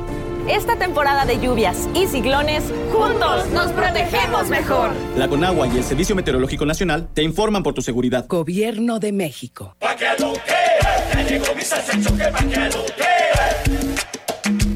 Esta 0.48 0.76
temporada 0.76 1.26
de 1.26 1.40
lluvias 1.40 1.88
y 1.92 2.06
ciclones, 2.06 2.62
juntos 2.92 3.48
nos 3.50 3.72
protegemos 3.72 4.48
mejor. 4.48 4.92
La 5.16 5.26
Conagua 5.26 5.66
y 5.66 5.76
el 5.76 5.82
Servicio 5.82 6.14
Meteorológico 6.14 6.64
Nacional 6.64 7.08
te 7.12 7.24
informan 7.24 7.64
por 7.64 7.74
tu 7.74 7.82
seguridad. 7.82 8.26
Gobierno 8.28 9.00
de 9.00 9.10
México. 9.10 9.74
Pa' 9.80 9.96
que 9.96 10.06
lo 10.20 10.34
que, 10.34 11.14
ya 11.14 11.22
llegó 11.22 11.46
mi 11.56 11.62
salsa 11.62 12.00
choque, 12.00 12.24
pa' 12.30 12.38
que 12.38 12.60
lo 12.60 12.84
que, 12.86 13.02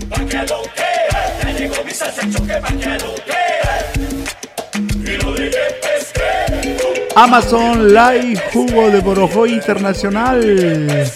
pa' 0.09 0.25
que 0.27 0.39
lo 0.39 0.63
que, 0.75 1.45
ya 1.45 1.53
llegó 1.53 1.85
mi 1.85 1.93
salsa 1.93 2.23
choque, 2.29 2.55
pa' 2.61 2.69
que 2.69 3.05
lo 3.05 3.15
que, 3.15 5.13
y 5.13 5.17
lo 5.19 5.33
dije 5.35 5.59
pesque, 5.83 7.07
Amazon 7.15 7.95
Live 7.95 8.43
Jugo 8.53 8.91
de 8.91 9.01
Borojó 9.01 9.47
Internacional. 9.47 11.11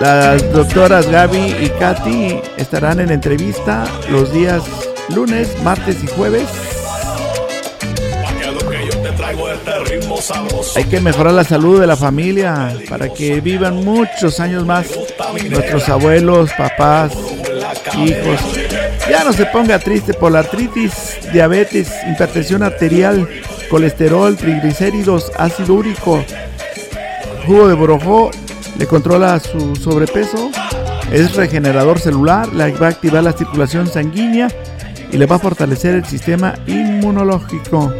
Las 0.00 0.52
doctoras 0.52 1.08
Gaby 1.08 1.56
y 1.62 1.70
Katy 1.78 2.40
estarán 2.58 3.00
en 3.00 3.10
entrevista 3.10 3.86
los 4.10 4.34
días 4.34 4.62
lunes, 5.14 5.48
martes 5.62 6.04
y 6.04 6.08
jueves. 6.08 6.73
Hay 10.76 10.84
que 10.84 11.00
mejorar 11.00 11.34
la 11.34 11.44
salud 11.44 11.80
de 11.80 11.86
la 11.86 11.96
familia 11.96 12.76
para 12.88 13.08
que 13.08 13.40
vivan 13.40 13.84
muchos 13.84 14.40
años 14.40 14.64
más 14.64 14.86
nuestros 15.50 15.88
abuelos, 15.88 16.50
papás, 16.56 17.12
hijos. 17.98 18.40
Ya 19.08 19.24
no 19.24 19.32
se 19.32 19.46
ponga 19.46 19.78
triste 19.78 20.14
por 20.14 20.32
la 20.32 20.40
artritis, 20.40 21.18
diabetes, 21.32 21.90
hipertensión 22.10 22.62
arterial, 22.62 23.28
colesterol, 23.70 24.36
triglicéridos, 24.36 25.30
ácido 25.36 25.74
úrico, 25.74 26.24
jugo 27.46 27.68
de 27.68 27.74
borojó 27.74 28.30
le 28.78 28.86
controla 28.86 29.38
su 29.38 29.76
sobrepeso, 29.76 30.50
es 31.12 31.34
regenerador 31.36 32.00
celular, 32.00 32.52
le 32.52 32.72
va 32.72 32.86
a 32.86 32.90
activar 32.90 33.22
la 33.22 33.32
circulación 33.32 33.86
sanguínea 33.86 34.48
y 35.12 35.16
le 35.16 35.26
va 35.26 35.36
a 35.36 35.38
fortalecer 35.38 35.94
el 35.94 36.04
sistema 36.04 36.54
inmunológico. 36.66 37.92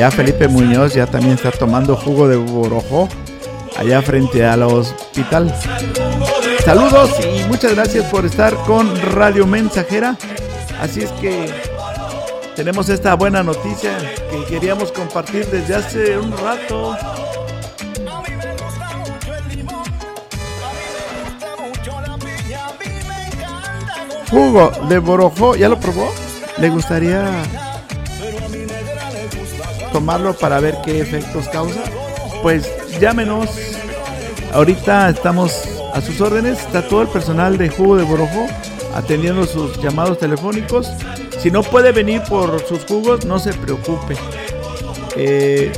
Ya 0.00 0.10
Felipe 0.10 0.48
Muñoz 0.48 0.94
ya 0.94 1.04
también 1.04 1.34
está 1.34 1.50
tomando 1.50 1.94
jugo 1.94 2.26
de 2.26 2.36
borojó 2.36 3.06
allá 3.76 4.00
frente 4.00 4.46
al 4.46 4.62
hospital. 4.62 5.54
Saludos 6.64 7.10
y 7.20 7.44
muchas 7.48 7.74
gracias 7.74 8.06
por 8.06 8.24
estar 8.24 8.54
con 8.64 8.98
Radio 9.12 9.46
Mensajera. 9.46 10.16
Así 10.80 11.02
es 11.02 11.10
que 11.20 11.52
tenemos 12.56 12.88
esta 12.88 13.12
buena 13.12 13.42
noticia 13.42 13.98
que 14.30 14.42
queríamos 14.46 14.90
compartir 14.90 15.44
desde 15.48 15.74
hace 15.74 16.16
un 16.16 16.32
rato. 16.32 16.96
Jugo 24.30 24.72
de 24.88 24.98
borojó, 24.98 25.56
¿ya 25.56 25.68
lo 25.68 25.78
probó? 25.78 26.10
¿Le 26.56 26.70
gustaría 26.70 27.42
tomarlo 29.92 30.34
para 30.34 30.60
ver 30.60 30.78
qué 30.84 31.00
efectos 31.00 31.48
causa? 31.48 31.80
Pues 32.42 32.70
llámenos. 33.00 33.48
Ahorita 34.52 35.08
estamos 35.10 35.62
a 35.94 36.00
sus 36.00 36.20
órdenes. 36.20 36.60
Está 36.60 36.86
todo 36.88 37.02
el 37.02 37.08
personal 37.08 37.58
de 37.58 37.68
Jugo 37.68 37.96
de 37.96 38.04
Borojó 38.04 38.46
atendiendo 38.94 39.46
sus 39.46 39.80
llamados 39.80 40.18
telefónicos. 40.18 40.88
Si 41.38 41.50
no 41.50 41.62
puede 41.62 41.92
venir 41.92 42.22
por 42.28 42.60
sus 42.66 42.84
jugos, 42.84 43.24
no 43.24 43.38
se 43.38 43.52
preocupe. 43.52 44.16
Eh, 45.16 45.72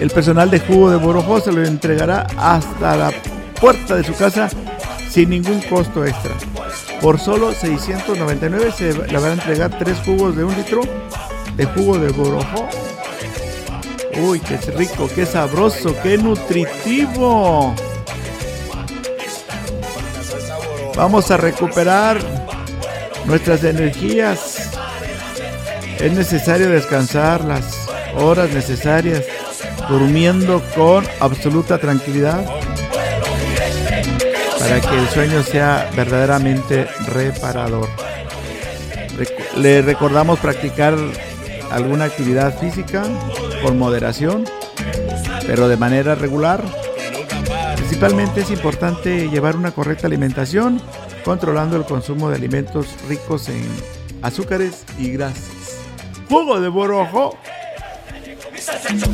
el 0.00 0.10
personal 0.10 0.50
de 0.50 0.60
Jugo 0.60 0.90
de 0.90 0.96
Borojó 0.96 1.40
se 1.40 1.52
lo 1.52 1.64
entregará 1.64 2.26
hasta 2.36 2.96
la 2.96 3.12
puerta 3.60 3.96
de 3.96 4.04
su 4.04 4.14
casa 4.14 4.48
sin 5.10 5.30
ningún 5.30 5.60
costo 5.62 6.04
extra. 6.04 6.32
Por 7.00 7.18
solo 7.18 7.52
699 7.52 8.72
se 8.72 8.94
le 8.94 9.18
van 9.18 9.30
a 9.30 9.32
entregar 9.34 9.76
tres 9.78 9.98
jugos 10.04 10.36
de 10.36 10.44
un 10.44 10.54
litro 10.54 10.80
de 11.56 11.64
jugo 11.66 11.98
de 11.98 12.10
Borojó. 12.12 12.68
Uy, 14.20 14.40
qué 14.40 14.58
rico, 14.72 15.08
qué 15.14 15.24
sabroso, 15.24 15.96
qué 16.02 16.18
nutritivo. 16.18 17.74
Vamos 20.94 21.30
a 21.30 21.38
recuperar 21.38 22.18
nuestras 23.24 23.64
energías. 23.64 24.70
Es 25.98 26.12
necesario 26.12 26.68
descansar 26.68 27.44
las 27.44 27.88
horas 28.16 28.50
necesarias, 28.50 29.24
durmiendo 29.88 30.62
con 30.74 31.06
absoluta 31.20 31.78
tranquilidad 31.78 32.44
para 34.58 34.80
que 34.80 34.98
el 34.98 35.08
sueño 35.08 35.42
sea 35.42 35.90
verdaderamente 35.96 36.86
reparador. 37.06 37.88
Le 39.56 39.82
recordamos 39.82 40.38
practicar 40.38 40.96
alguna 41.70 42.04
actividad 42.04 42.58
física 42.58 43.04
con 43.62 43.78
moderación, 43.78 44.44
pero 45.46 45.68
de 45.68 45.76
manera 45.76 46.14
regular. 46.14 46.62
Principalmente 47.76 48.40
es 48.40 48.50
importante 48.50 49.28
llevar 49.28 49.56
una 49.56 49.70
correcta 49.70 50.06
alimentación, 50.06 50.80
controlando 51.24 51.76
el 51.76 51.84
consumo 51.84 52.28
de 52.28 52.36
alimentos 52.36 52.86
ricos 53.08 53.48
en 53.48 53.66
azúcares 54.22 54.84
y 54.98 55.12
grasas. 55.12 55.78
Jugo 56.28 56.60
de 56.60 56.68
borojo. 56.68 57.38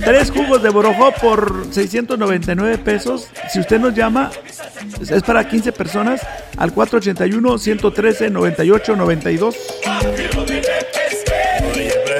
Tres 0.04 0.30
jugos 0.30 0.62
de 0.62 0.68
borojo 0.70 1.12
por 1.20 1.66
699 1.70 2.78
pesos. 2.78 3.28
Si 3.50 3.60
usted 3.60 3.80
nos 3.80 3.94
llama, 3.94 4.30
es 5.00 5.22
para 5.22 5.48
15 5.48 5.72
personas 5.72 6.20
al 6.56 6.74
481-113-9892. 6.74 9.56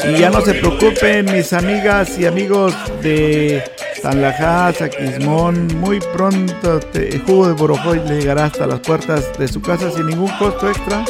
Y 0.09 0.19
ya 0.19 0.31
no 0.31 0.41
se 0.41 0.55
preocupen, 0.55 1.27
mis 1.27 1.53
amigas 1.53 2.19
y 2.19 2.25
amigos 2.25 2.75
de 3.03 3.63
Tanlajá, 4.03 4.73
Saquismón. 4.73 5.69
Muy 5.77 6.01
pronto 6.01 6.81
el 6.95 7.21
jugo 7.23 7.49
de 7.49 7.53
Borojoy 7.53 8.01
le 8.07 8.21
llegará 8.21 8.47
hasta 8.47 8.67
las 8.67 8.81
puertas 8.81 9.39
de 9.39 9.47
su 9.47 9.61
casa 9.61 9.91
sin 9.91 10.07
ningún 10.07 10.31
costo 10.39 10.71
extra. 10.71 11.05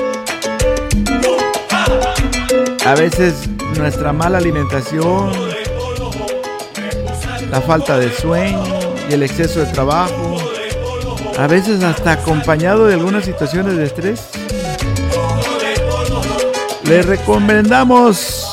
A 2.84 2.94
veces 2.94 3.48
nuestra 3.76 4.12
mala 4.12 4.38
alimentación, 4.38 5.30
la 7.50 7.60
falta 7.60 7.98
de 7.98 8.10
sueño 8.10 8.64
y 9.08 9.12
el 9.12 9.22
exceso 9.22 9.60
de 9.60 9.66
trabajo, 9.66 10.36
a 11.38 11.46
veces 11.46 11.84
hasta 11.84 12.12
acompañado 12.12 12.86
de 12.86 12.94
algunas 12.94 13.24
situaciones 13.24 13.76
de 13.76 13.84
estrés. 13.84 14.28
Le 16.84 17.02
recomendamos 17.02 18.47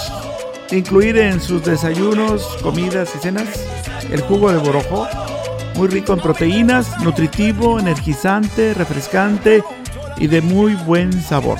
incluir 0.71 1.17
en 1.17 1.41
sus 1.41 1.63
desayunos, 1.63 2.43
comidas 2.62 3.10
y 3.15 3.19
cenas 3.19 3.47
el 4.12 4.21
jugo 4.21 4.51
de 4.51 4.58
borojó, 4.58 5.08
muy 5.75 5.88
rico 5.88 6.13
en 6.13 6.19
proteínas, 6.19 6.99
nutritivo, 7.01 7.80
energizante, 7.80 8.73
refrescante 8.73 9.63
y 10.17 10.28
de 10.28 10.41
muy 10.41 10.75
buen 10.75 11.12
sabor. 11.21 11.58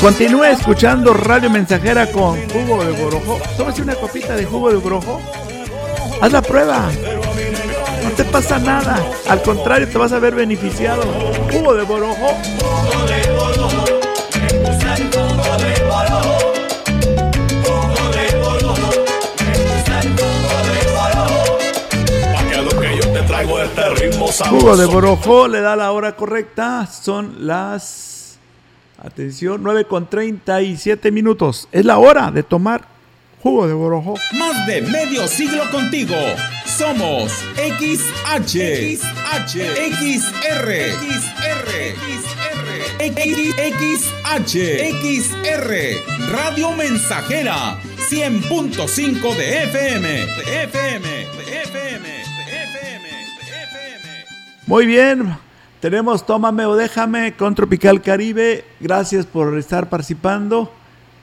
Continúe 0.00 0.44
escuchando 0.44 1.14
Radio 1.14 1.48
Mensajera 1.48 2.10
con 2.12 2.36
jugo 2.50 2.84
de 2.84 2.92
borojó. 2.92 3.38
Tómase 3.56 3.82
una 3.82 3.94
copita 3.94 4.36
de 4.36 4.44
jugo 4.44 4.70
de 4.70 4.76
borojó. 4.76 5.20
Haz 6.20 6.32
la 6.32 6.42
prueba. 6.42 6.90
No 8.02 8.10
te 8.10 8.24
pasa 8.24 8.58
nada. 8.58 9.02
Al 9.28 9.40
contrario, 9.42 9.88
te 9.88 9.96
vas 9.96 10.12
a 10.12 10.18
ver 10.18 10.34
beneficiado. 10.34 11.02
Jugo 11.50 11.74
de 11.74 11.84
borojó. 11.84 12.36
Jugo 24.12 24.76
de 24.76 24.86
Borojó 24.86 25.48
le 25.48 25.60
da 25.60 25.76
la 25.76 25.92
hora 25.92 26.14
correcta. 26.16 26.86
Son 26.86 27.46
las. 27.46 28.38
Atención, 29.02 29.62
9 29.62 29.84
con 29.86 30.08
37 30.08 31.10
minutos. 31.10 31.68
Es 31.72 31.84
la 31.84 31.98
hora 31.98 32.30
de 32.30 32.42
tomar 32.42 32.86
jugo 33.42 33.66
de 33.66 33.74
Borojó. 33.74 34.14
Más 34.32 34.66
de 34.66 34.82
medio 34.82 35.26
siglo 35.28 35.70
contigo. 35.70 36.16
Somos 36.64 37.32
XH, 37.56 38.56
XH, 38.96 39.58
XR, 39.92 40.68
XR, 41.04 41.70
XR, 42.98 43.34
XR, 45.02 46.32
Radio 46.32 46.72
Mensajera, 46.72 47.78
100.5 48.10 49.36
de 49.36 49.64
FM, 49.64 50.08
de 50.08 50.64
FM, 50.64 51.08
de 51.08 51.24
FM, 51.24 51.28
de 51.36 51.62
FM, 51.62 51.62
de 51.62 51.62
FM. 51.62 52.33
Muy 54.66 54.86
bien, 54.86 55.36
tenemos 55.80 56.24
Tómame 56.24 56.64
o 56.64 56.74
Déjame 56.74 57.34
con 57.34 57.54
Tropical 57.54 58.00
Caribe. 58.00 58.64
Gracias 58.80 59.26
por 59.26 59.58
estar 59.58 59.90
participando. 59.90 60.72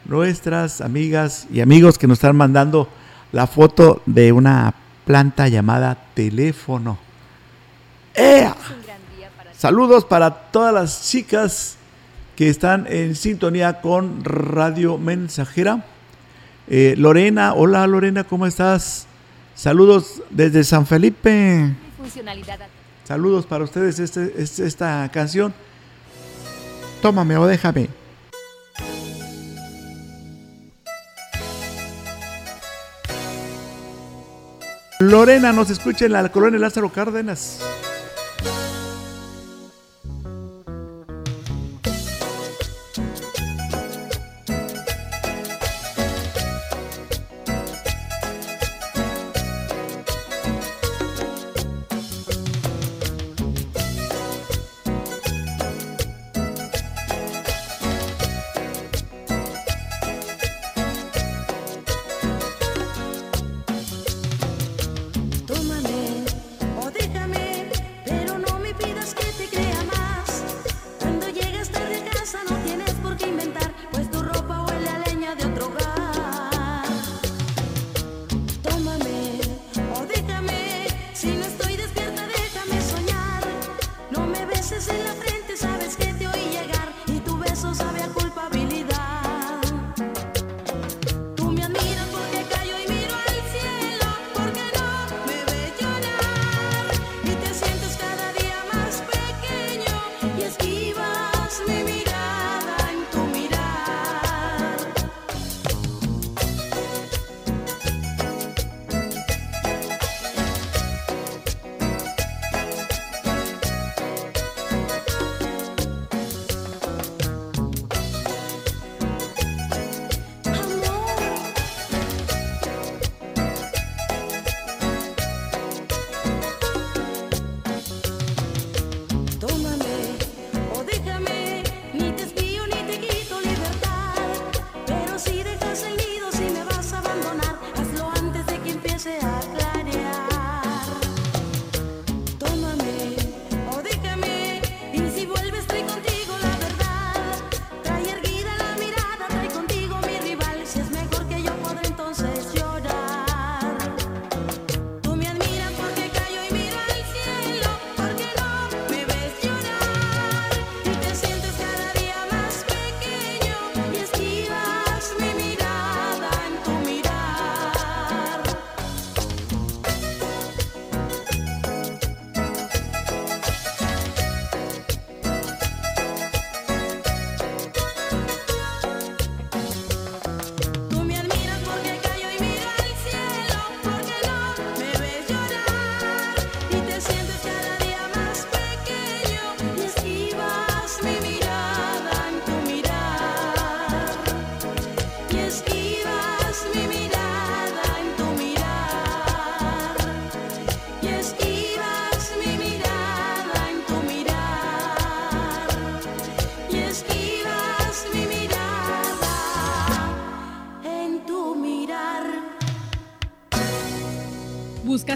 Nuestras 0.06 0.80
amigas 0.80 1.47
y 1.51 1.62
amigos 1.62 1.97
que 1.97 2.06
nos 2.06 2.19
están 2.19 2.36
mandando 2.36 2.88
la 3.32 3.47
foto 3.47 4.04
de 4.06 4.32
una 4.32 4.75
planta 5.06 5.47
llamada 5.47 5.97
teléfono. 6.13 6.99
¡Ea! 8.13 8.56
Saludos 9.58 10.06
para 10.06 10.51
todas 10.51 10.71
las 10.71 11.10
chicas 11.10 11.77
que 12.36 12.47
están 12.47 12.86
en 12.88 13.15
sintonía 13.15 13.82
con 13.82 14.23
Radio 14.23 14.99
Mensajera. 14.99 15.84
Eh, 16.67 16.93
Lorena, 16.95 17.56
hola 17.56 17.88
Lorena, 17.88 18.23
¿cómo 18.23 18.45
estás? 18.45 19.08
Saludos 19.56 20.21
desde 20.30 20.63
San 20.63 20.86
Felipe. 20.86 21.73
Saludos 23.12 23.45
para 23.45 23.65
ustedes 23.65 24.00
este, 24.00 24.41
esta 24.41 25.10
canción. 25.12 25.54
Tómame 27.02 27.36
o 27.36 27.45
déjame. 27.45 27.89
Lorena 35.02 35.52
nos 35.52 35.69
escucha 35.69 36.06
en 36.06 36.13
la 36.13 36.30
colonia 36.30 36.58
Lázaro 36.58 36.89
Cárdenas. 36.89 37.60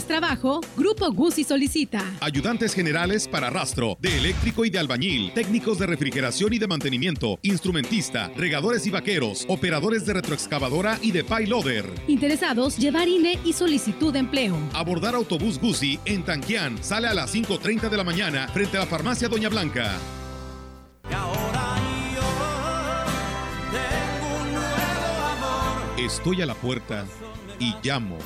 Trabajo? 0.08 0.62
Grupo 0.75 1.12
Guzzi 1.12 1.43
solicita. 1.43 2.04
Ayudantes 2.21 2.73
generales 2.73 3.28
para 3.28 3.49
rastro, 3.49 3.97
de 3.99 4.17
eléctrico 4.17 4.65
y 4.65 4.69
de 4.69 4.80
albañil, 4.80 5.34
técnicos 5.34 5.80
de 5.80 5.88
refrigeración 5.88 6.54
y 6.54 6.60
de 6.60 6.67
mantenimiento, 6.67 7.39
instrumentista, 7.41 8.32
regadores 8.36 8.86
y 8.88 8.91
vaqueros, 8.91 9.45
operadores 9.47 10.06
de 10.06 10.13
retroexcavadora 10.13 10.99
y 11.01 11.12
de 11.12 11.23
payloader. 11.23 11.86
Interesados, 12.07 12.78
llevar 12.78 13.07
INE 13.07 13.39
y 13.43 13.53
solicitud 13.53 14.13
de 14.13 14.20
empleo. 14.20 14.55
Abordar 14.74 15.16
autobús 15.16 15.59
Guzzi 15.59 15.99
en 16.05 16.24
Tanquián. 16.24 16.84
Sale 16.84 17.07
a 17.07 17.13
las 17.13 17.34
5.30 17.34 17.89
de 17.89 17.97
la 17.97 18.03
mañana 18.03 18.47
frente 18.49 18.78
a 18.78 18.82
la 18.82 18.86
farmacia 18.86 19.28
Doña 19.28 19.49
Blanca. 19.49 19.91
Estoy 25.97 26.41
a 26.41 26.45
la 26.45 26.53
puerta 26.53 27.05
y 27.59 27.74
llamo. 27.82 28.18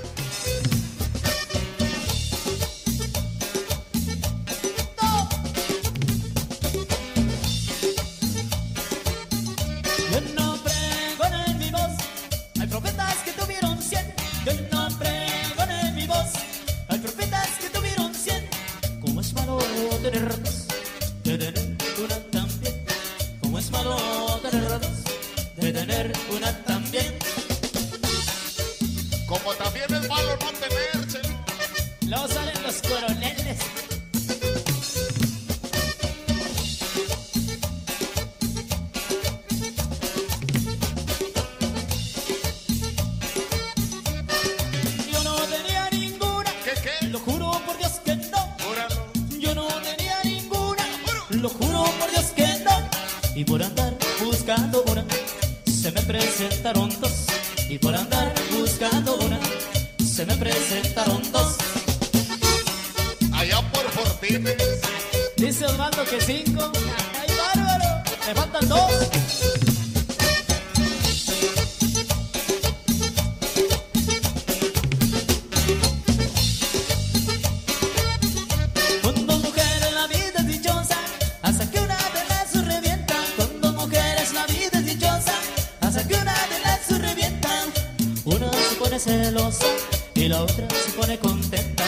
Y 90.27 90.29
la 90.29 90.43
otra 90.43 90.69
se 90.69 90.91
pone 90.91 91.19
contenta. 91.21 91.85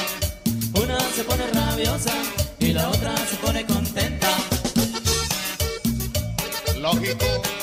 Una 0.80 1.01
se 1.01 1.24
pone 1.24 1.45
rabiosa 1.49 2.12
y 2.61 2.72
la 2.72 2.89
otra 2.89 3.16
se 3.16 3.36
pone 3.36 3.66
contenta. 3.66 4.28
Lógico. 6.80 7.57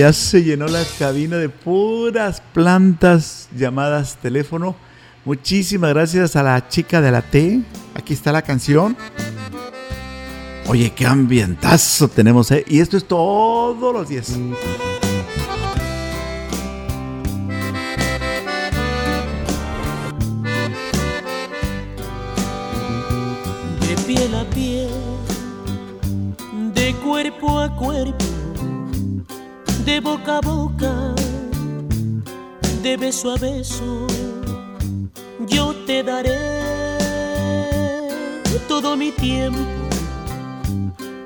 Ya 0.00 0.14
se 0.14 0.42
llenó 0.42 0.66
la 0.66 0.82
cabina 0.98 1.36
de 1.36 1.50
puras 1.50 2.42
plantas 2.54 3.50
llamadas 3.54 4.16
teléfono. 4.16 4.74
Muchísimas 5.26 5.90
gracias 5.90 6.36
a 6.36 6.42
la 6.42 6.68
chica 6.70 7.02
de 7.02 7.12
la 7.12 7.20
T. 7.20 7.60
Aquí 7.92 8.14
está 8.14 8.32
la 8.32 8.40
canción. 8.40 8.96
Oye, 10.68 10.90
qué 10.94 11.04
ambientazo 11.04 12.08
tenemos, 12.08 12.50
¿eh? 12.50 12.64
Y 12.66 12.80
esto 12.80 12.96
es 12.96 13.06
todos 13.06 13.92
los 13.92 14.08
días. 14.08 14.38
de 23.86 23.96
piel 24.06 24.34
a 24.34 24.44
piel, 24.48 24.88
de 26.72 26.94
cuerpo 27.04 27.60
a 27.60 27.76
cuerpo, 27.76 28.29
de 29.90 29.98
boca 29.98 30.36
a 30.36 30.40
boca, 30.40 31.14
de 32.80 32.96
beso 32.96 33.32
a 33.32 33.36
beso, 33.36 34.06
yo 35.48 35.74
te 35.84 36.04
daré 36.04 36.38
todo 38.68 38.96
mi 38.96 39.10
tiempo 39.10 39.58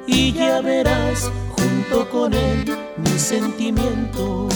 y 0.06 0.32
ya 0.32 0.62
verás 0.62 1.30
junto 1.54 2.08
con 2.08 2.32
él 2.32 2.64
mis 2.96 3.20
sentimientos. 3.20 4.54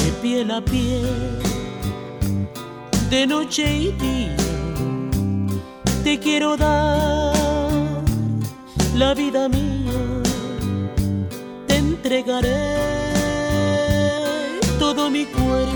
De 0.00 0.10
piel 0.22 0.52
a 0.52 0.60
piel 0.60 1.42
de 3.10 3.26
noche 3.26 3.64
y 3.76 3.92
día 3.92 4.36
te 6.04 6.20
quiero 6.20 6.56
dar 6.56 7.33
la 8.94 9.12
vida 9.12 9.48
mía 9.48 10.22
te 11.66 11.76
entregaré 11.76 12.74
todo 14.78 15.10
mi 15.10 15.24
cuerpo 15.24 15.72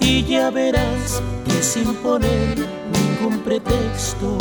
y 0.00 0.24
ya 0.24 0.50
verás 0.50 1.22
que 1.46 1.62
sin 1.62 1.94
poner 1.96 2.58
ningún 2.92 3.38
pretexto 3.40 4.36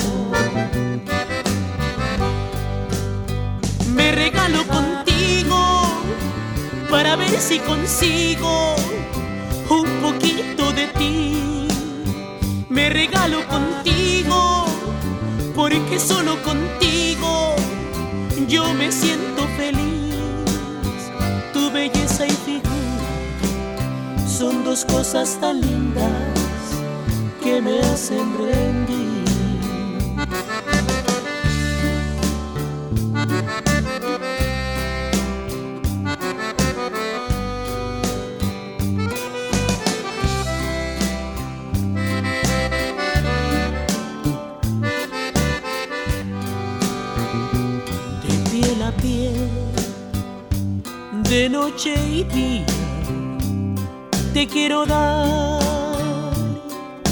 me 3.94 4.12
regalo 4.12 4.66
contigo 4.68 5.60
para 6.90 7.16
ver 7.16 7.40
si 7.40 7.60
consigo 7.60 8.76
un 9.70 9.88
poquito 10.02 10.72
de 10.74 10.88
ti. 10.98 11.68
Me 12.70 12.90
regalo 12.90 13.46
contigo 13.48 13.99
porque 15.60 16.00
solo 16.00 16.42
contigo 16.42 17.54
yo 18.48 18.74
me 18.74 18.90
siento 18.94 19.46
feliz. 19.58 20.16
Tu 21.52 21.70
belleza 21.70 22.26
y 22.26 22.32
figura 22.32 24.26
son 24.26 24.64
dos 24.64 24.86
cosas 24.86 25.38
tan 25.42 25.60
lindas 25.60 26.14
que 27.44 27.62
me 27.62 27.78
hacen 27.82 28.38
rendir. 28.38 28.99
De 51.30 51.48
noche 51.48 51.94
y 52.08 52.24
día, 52.24 52.66
te 54.34 54.48
quiero 54.48 54.84
dar 54.88 55.62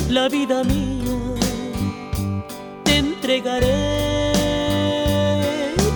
la 0.10 0.28
vida 0.28 0.64
mía, 0.64 1.36
te 2.84 2.98
entregaré 2.98 4.34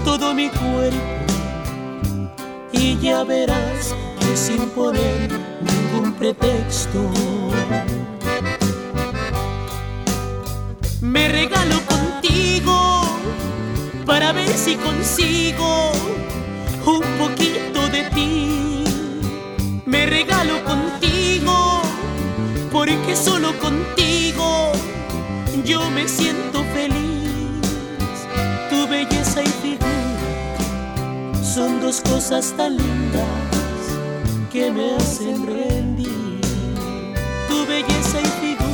todo 0.06 0.36
mi 0.36 0.50
cuerpo 0.50 0.98
y 2.74 2.96
ya 3.00 3.24
verás 3.24 3.96
que 4.20 4.38
sin 4.38 4.70
poner 4.70 5.32
ningún 5.62 6.14
pretexto 6.14 7.00
me 11.02 11.28
regalo 11.28 11.82
contigo 11.88 13.02
para 14.06 14.32
ver 14.32 14.50
si 14.50 14.76
consigo 14.76 15.92
un 16.86 17.02
poquito 17.18 17.81
Me 19.86 20.06
regalo 20.06 20.64
contigo 20.64 21.82
porque 22.72 23.16
solo 23.16 23.58
contigo 23.60 24.72
yo 25.66 25.90
me 25.92 26.08
siento 26.08 26.64
feliz. 26.74 28.28
Tu 28.70 28.88
belleza 28.88 29.44
y 29.44 29.48
figura 29.48 31.44
son 31.44 31.82
dos 31.82 32.02
cosas 32.02 32.54
tan 32.58 32.78
lindas 32.78 33.28
que 34.52 34.72
me 34.72 34.96
hacen 34.96 35.46
rendir. 35.46 36.42
Tu 37.50 37.66
belleza 37.68 38.22
y 38.22 38.28
figura 38.42 38.72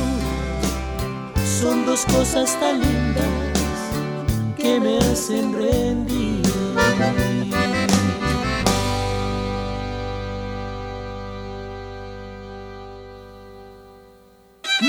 son 1.60 1.84
dos 1.84 2.04
cosas 2.06 2.58
tan 2.60 2.80
lindas 2.80 3.26
que 4.56 4.80
me 4.80 4.98
hacen 4.98 5.52
rendir. 5.52 6.37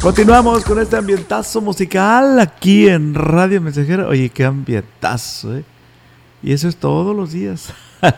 Continuamos 0.00 0.64
con 0.64 0.78
este 0.78 0.96
ambientazo 0.96 1.60
musical 1.60 2.40
aquí 2.40 2.88
en 2.88 3.14
Radio 3.14 3.60
Mensajera. 3.60 4.08
Oye, 4.08 4.30
qué 4.30 4.46
ambientazo, 4.46 5.58
¿eh? 5.58 5.64
Y 6.42 6.54
eso 6.54 6.68
es 6.68 6.76
todos 6.76 7.14
los 7.14 7.32
días. 7.32 7.70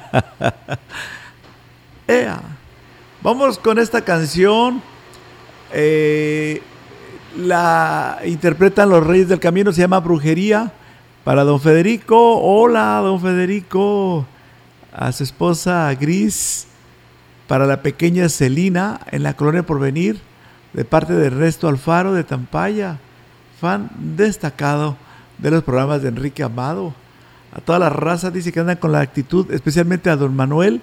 Ea. 2.06 2.40
Vamos 3.20 3.58
con 3.58 3.80
esta 3.80 4.00
canción. 4.00 4.80
Eh, 5.72 6.62
la 7.36 8.20
interpretan 8.26 8.88
los 8.88 9.04
Reyes 9.04 9.28
del 9.28 9.40
Camino, 9.40 9.72
se 9.72 9.80
llama 9.80 9.98
Brujería. 9.98 10.72
Para 11.24 11.42
don 11.42 11.60
Federico. 11.60 12.38
Hola, 12.38 13.00
don 13.02 13.20
Federico. 13.20 14.24
A 14.92 15.10
su 15.10 15.24
esposa 15.24 15.92
Gris. 15.94 16.68
Para 17.48 17.66
la 17.66 17.82
pequeña 17.82 18.28
Celina 18.28 19.00
en 19.10 19.24
la 19.24 19.34
colonia 19.34 19.66
Porvenir 19.66 20.31
de 20.72 20.84
parte 20.84 21.12
de 21.12 21.26
Ernesto 21.26 21.68
Alfaro 21.68 22.14
de 22.14 22.24
Tampaya, 22.24 22.98
fan 23.60 23.90
destacado 24.16 24.96
de 25.38 25.50
los 25.50 25.62
programas 25.62 26.02
de 26.02 26.08
Enrique 26.08 26.42
Amado. 26.42 26.94
A 27.52 27.60
toda 27.60 27.78
la 27.78 27.90
raza 27.90 28.30
dice 28.30 28.52
que 28.52 28.60
andan 28.60 28.76
con 28.76 28.92
la 28.92 29.00
actitud, 29.00 29.50
especialmente 29.52 30.08
a 30.08 30.16
don 30.16 30.34
Manuel, 30.34 30.80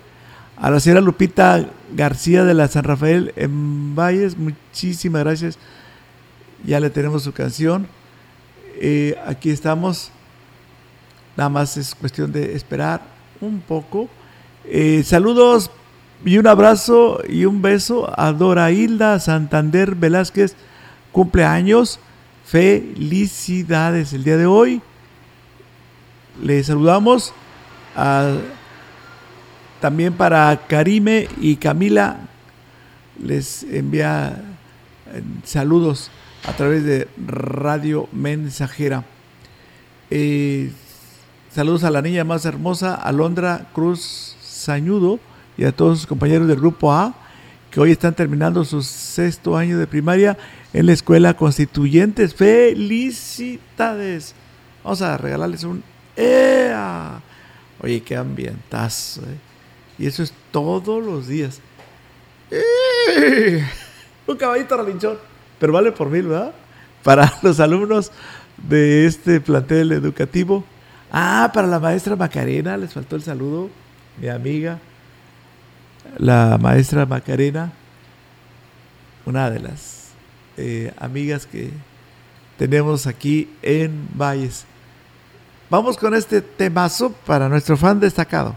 a 0.58 0.70
la 0.70 0.80
señora 0.80 1.02
Lupita 1.02 1.66
García 1.96 2.44
de 2.44 2.54
la 2.54 2.68
San 2.68 2.84
Rafael 2.84 3.34
en 3.36 3.96
Valles, 3.96 4.38
muchísimas 4.38 5.24
gracias. 5.24 5.58
Ya 6.66 6.80
le 6.80 6.90
tenemos 6.90 7.24
su 7.24 7.32
canción. 7.32 7.88
Eh, 8.82 9.16
aquí 9.26 9.50
estamos. 9.50 10.12
Nada 11.38 11.50
más 11.50 11.78
es 11.78 11.96
cuestión 11.96 12.34
de 12.34 12.56
esperar 12.56 13.02
un 13.40 13.62
poco. 13.62 14.10
Eh, 14.66 15.04
saludos 15.06 15.72
y 16.26 16.38
un 16.38 16.48
abrazo 16.48 17.22
y 17.28 17.46
un 17.46 17.62
beso 17.62 18.12
a 18.18 18.34
Dora 18.34 18.72
Hilda 18.72 19.20
Santander 19.20 19.96
Velázquez, 19.96 20.56
cumpleaños. 21.12 22.00
Felicidades 22.46 24.12
el 24.14 24.24
día 24.24 24.38
de 24.38 24.46
hoy. 24.46 24.82
Le 26.42 26.64
saludamos 26.64 27.34
a, 27.96 28.34
también 29.80 30.14
para 30.14 30.60
Karime 30.68 31.28
y 31.40 31.56
Camila. 31.56 32.18
Les 33.22 33.64
envía 33.64 34.42
eh, 35.14 35.22
saludos 35.44 36.12
a 36.46 36.54
través 36.54 36.84
de 36.84 37.08
Radio 37.28 38.10
Mensajera. 38.12 39.06
Eh, 40.10 40.72
saludos 41.54 41.84
a 41.84 41.92
la 41.92 42.02
niña 42.02 42.24
más 42.24 42.46
hermosa, 42.46 42.96
Alondra 42.96 43.68
Cruz 43.74 44.36
Sañudo 44.42 45.20
y 45.60 45.66
a 45.66 45.74
todos 45.74 46.00
sus 46.00 46.08
compañeros 46.08 46.48
del 46.48 46.56
grupo 46.56 46.94
A 46.94 47.14
que 47.70 47.82
hoy 47.82 47.92
están 47.92 48.16
terminando 48.16 48.64
su 48.64 48.82
sexto 48.82 49.58
año 49.58 49.78
de 49.78 49.88
primaria 49.88 50.38
en 50.72 50.86
la 50.86 50.94
escuela 50.94 51.36
Constituyentes. 51.36 52.34
¡Felicidades! 52.34 54.34
Vamos 54.84 55.02
a 55.02 55.18
regalarles 55.18 55.66
un 55.66 55.84
¡Ea! 56.16 57.20
Oye, 57.82 58.02
qué 58.02 58.16
ambientazo, 58.16 59.22
¿eh? 59.24 59.38
Y 59.98 60.08
eso 60.08 60.24
es 60.24 60.34
todos 60.52 61.04
los 61.04 61.28
días. 61.28 61.60
¡Eh! 62.50 63.62
Un 64.26 64.38
caballito 64.38 64.78
relinchón. 64.78 65.18
Pero 65.60 65.74
vale 65.74 65.92
por 65.92 66.10
mil, 66.10 66.28
¿verdad? 66.28 66.54
para 67.04 67.34
los 67.42 67.60
alumnos 67.60 68.14
de 68.58 69.06
este 69.06 69.42
plantel 69.42 69.92
educativo. 69.92 70.64
Ah, 71.12 71.52
para 71.54 71.68
la 71.68 71.80
maestra 71.80 72.16
Macarena, 72.16 72.78
les 72.78 72.94
faltó 72.94 73.18
el 73.18 73.24
saludo, 73.24 73.70
mi 74.22 74.30
amiga, 74.30 74.80
la 76.18 76.58
maestra 76.60 77.06
Macarena, 77.06 77.72
una 79.26 79.50
de 79.50 79.60
las 79.60 80.10
eh, 80.58 80.94
amigas 80.98 81.46
que 81.46 81.72
tenemos 82.58 83.08
aquí 83.08 83.50
en 83.62 84.08
Valles. 84.14 84.66
Vamos 85.70 85.98
con 85.98 86.16
este 86.16 86.42
temazo 86.42 87.12
para 87.26 87.48
nuestro 87.48 87.78
fan 87.78 88.00
destacado. 88.00 88.56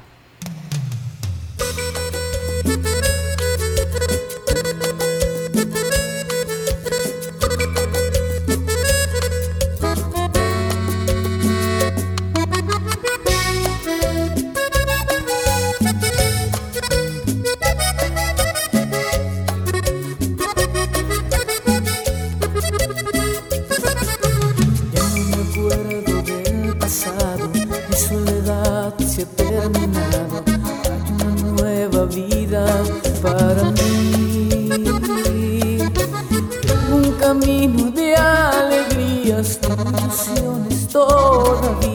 Se 29.06 29.22
ha 29.22 29.26
terminado. 29.36 30.42
Hay 30.46 31.02
una 31.12 31.30
nueva 31.52 32.04
vida 32.06 32.64
para 33.22 33.70
mí. 33.70 34.78
Un 36.92 37.12
camino 37.20 37.90
de 37.90 38.14
alegrías, 38.16 39.60
de 39.60 39.68
ilusiones 39.68 40.88
todavía, 40.88 41.91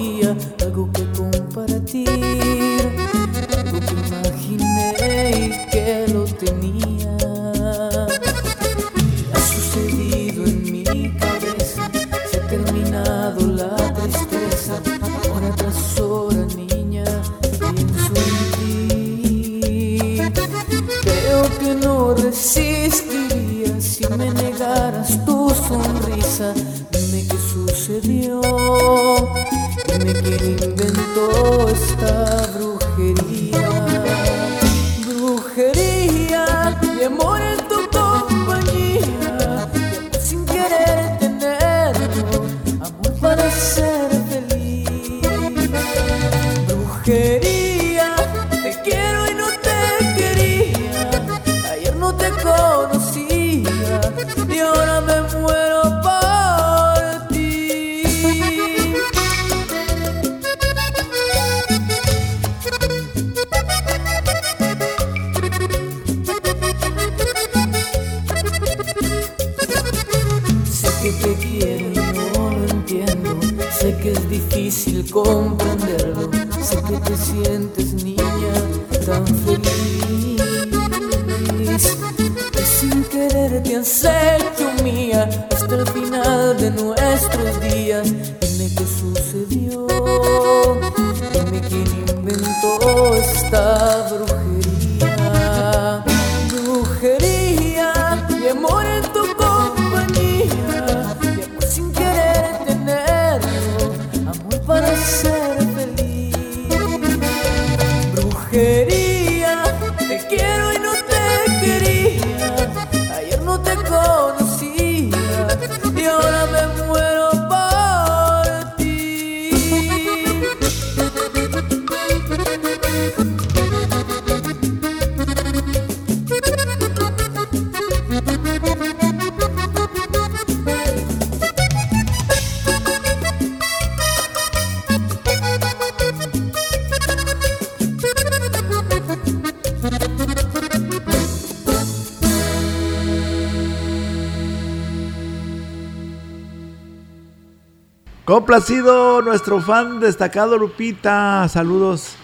Complacido 148.48 149.22
nuestro 149.22 149.60
fan 149.60 150.00
destacado 150.00 150.58
Lupita, 150.58 151.50
saludos 151.50 152.16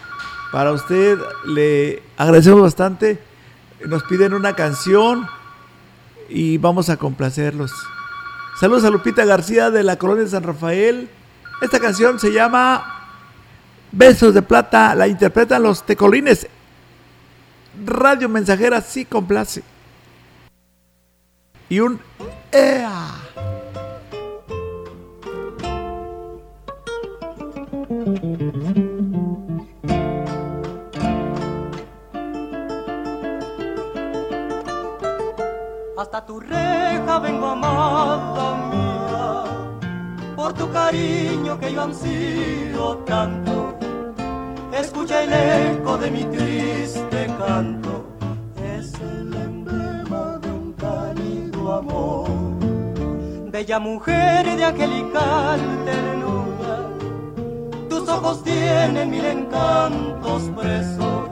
para 0.50 0.72
usted, 0.72 1.18
le 1.44 2.02
agradecemos 2.16 2.62
bastante. 2.62 3.20
Nos 3.84 4.04
piden 4.04 4.32
una 4.32 4.56
canción 4.56 5.28
y 6.30 6.56
vamos 6.56 6.88
a 6.88 6.96
complacerlos. 6.96 7.72
Saludos 8.58 8.84
a 8.84 8.90
Lupita 8.90 9.26
García 9.26 9.70
de 9.70 9.82
la 9.82 9.98
colonia 9.98 10.24
de 10.24 10.30
San 10.30 10.44
Rafael. 10.44 11.10
Esta 11.60 11.78
canción 11.78 12.18
se 12.18 12.32
llama 12.32 13.06
Besos 13.92 14.32
de 14.32 14.40
Plata, 14.40 14.94
la 14.94 15.06
interpretan 15.06 15.62
los 15.62 15.84
Tecolines. 15.84 16.48
Radio 17.84 18.30
Mensajera 18.30 18.80
sí 18.80 19.04
complace. 19.04 19.62
Y 21.68 21.80
un 21.80 22.00
¡Ea! 22.50 23.23
Tu 36.26 36.40
reja 36.40 37.18
vengo 37.18 37.48
amada 37.48 38.54
mía, 38.70 39.44
por 40.34 40.54
tu 40.54 40.70
cariño 40.72 41.60
que 41.60 41.70
yo 41.70 41.82
ansío 41.82 42.96
tanto. 43.04 43.74
Escucha 44.72 45.22
el 45.22 45.32
eco 45.32 45.98
de 45.98 46.10
mi 46.10 46.24
triste 46.24 47.26
canto, 47.38 48.06
es 48.56 48.94
el 48.94 49.34
emblema 49.34 50.38
de 50.38 50.50
un 50.50 50.72
cálido 50.72 51.74
amor. 51.74 52.30
Bella 53.50 53.78
mujer 53.78 54.56
de 54.56 54.64
angelical 54.64 55.60
ternura, 55.84 56.88
tus 57.90 58.08
ojos 58.08 58.42
tienen 58.42 59.10
mil 59.10 59.26
encantos 59.26 60.50
presos 60.56 61.28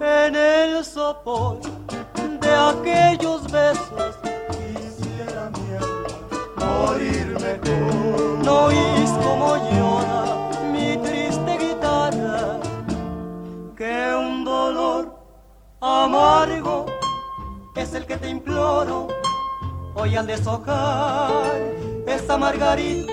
en 0.00 0.34
el 0.34 0.82
sopor 0.84 1.73
aquellos 2.54 3.50
besos 3.50 4.16
quisiera 4.50 5.50
mi 5.50 5.76
alma 5.76 6.66
morirme 6.66 7.54
tú. 7.62 8.40
No 8.44 8.66
oís 8.66 9.10
como 9.22 9.56
llora 9.56 10.24
mi 10.72 10.96
triste 10.98 11.58
guitarra, 11.58 12.60
que 13.76 14.14
un 14.14 14.44
dolor 14.44 15.16
amargo 15.80 16.86
es 17.76 17.94
el 17.94 18.06
que 18.06 18.16
te 18.16 18.28
imploro 18.28 19.08
voy 19.94 20.16
a 20.16 20.22
deshojar 20.22 21.60
esa 22.06 22.36
margarita. 22.36 23.12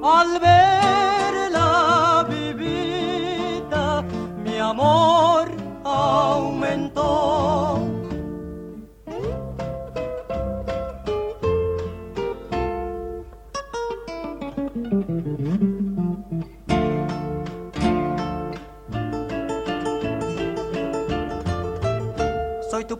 Al 0.00 0.40
verla 0.40 1.07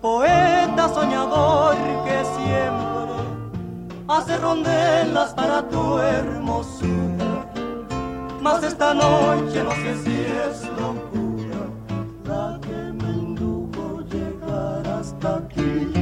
poeta 0.00 0.88
soñador 0.88 1.76
que 2.04 2.24
siempre 2.36 2.88
hace 4.08 4.36
rondelas 4.38 5.34
para 5.34 5.68
tu 5.68 5.98
hermosura. 5.98 7.46
Mas 8.40 8.62
esta 8.62 8.94
noche 8.94 9.62
no 9.62 9.70
sé 9.72 9.96
si 10.04 10.16
es 10.20 10.64
locura 10.80 11.62
la 12.24 12.58
que 12.60 12.92
me 12.92 13.10
indujo 13.10 14.00
llegar 14.02 14.86
hasta 14.98 15.36
aquí. 15.36 15.92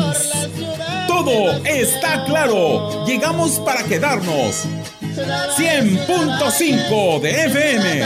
Todo 1.07 1.53
está 1.67 2.25
claro. 2.25 3.05
Llegamos 3.07 3.61
para 3.61 3.85
quedarnos. 3.85 4.65
100.5 5.59 7.21
de 7.21 7.45
FM. 7.45 8.03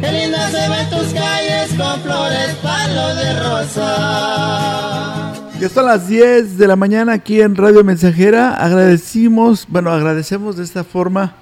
Qué 0.00 0.12
linda 0.12 0.48
se 0.48 0.68
ven 0.68 0.90
tus 0.90 1.12
calles 1.12 1.72
con 1.76 2.00
flores, 2.02 2.54
palo 2.62 3.14
de 3.16 3.40
rosa. 3.40 5.13
Ya 5.60 5.68
son 5.68 5.86
las 5.86 6.08
10 6.08 6.58
de 6.58 6.66
la 6.66 6.74
mañana 6.74 7.12
aquí 7.12 7.40
en 7.40 7.54
Radio 7.54 7.84
Mensajera. 7.84 8.54
Agradecimos, 8.54 9.66
bueno, 9.68 9.90
agradecemos 9.90 10.56
de 10.56 10.64
esta 10.64 10.82
forma 10.82 11.36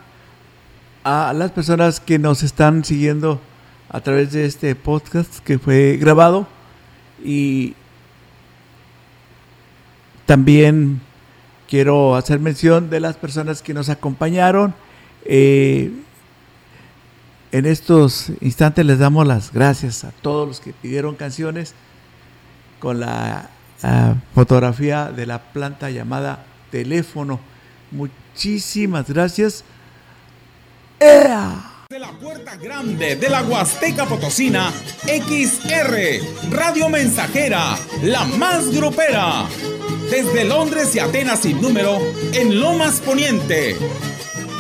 a 1.03 1.33
las 1.33 1.51
personas 1.51 1.99
que 1.99 2.19
nos 2.19 2.43
están 2.43 2.85
siguiendo 2.85 3.41
a 3.89 4.03
través 4.03 4.31
de 4.33 4.45
este 4.45 4.75
podcast 4.75 5.39
que 5.39 5.59
fue 5.59 5.97
grabado 5.97 6.47
y 7.25 7.75
también 10.27 11.01
quiero 11.67 12.15
hacer 12.15 12.39
mención 12.39 12.91
de 12.91 13.01
las 13.01 13.17
personas 13.17 13.63
que 13.63 13.73
nos 13.73 13.89
acompañaron. 13.89 14.75
Eh, 15.25 15.91
en 17.51 17.65
estos 17.65 18.31
instantes 18.43 18.85
les 18.85 18.99
damos 18.99 19.27
las 19.27 19.55
gracias 19.55 20.05
a 20.05 20.11
todos 20.11 20.47
los 20.47 20.61
que 20.61 20.75
pidieron 20.75 21.15
canciones 21.15 21.75
con 22.79 23.01
la 23.01 23.49
fotografía 24.35 25.11
de 25.11 25.27
la 25.27 25.39
planta 25.41 25.91
llamada 25.91 26.45
teléfono. 26.71 27.41
Muchísimas 27.91 29.09
gracias. 29.09 29.65
¡Ea! 30.99 31.69
De 31.91 31.99
la 31.99 32.13
puerta 32.13 32.57
grande 32.57 33.17
de 33.17 33.29
la 33.29 33.43
Huasteca 33.43 34.07
Potosina, 34.07 34.73
XR, 35.05 36.51
Radio 36.51 36.89
Mensajera, 36.89 37.77
la 38.03 38.25
más 38.25 38.71
grupera. 38.75 39.47
Desde 40.11 40.45
Londres 40.45 40.95
y 40.95 41.01
Atenas 41.01 41.41
sin 41.41 41.61
número, 41.61 41.99
en 42.33 42.61
Lomas 42.61 43.01
Poniente. 43.01 43.77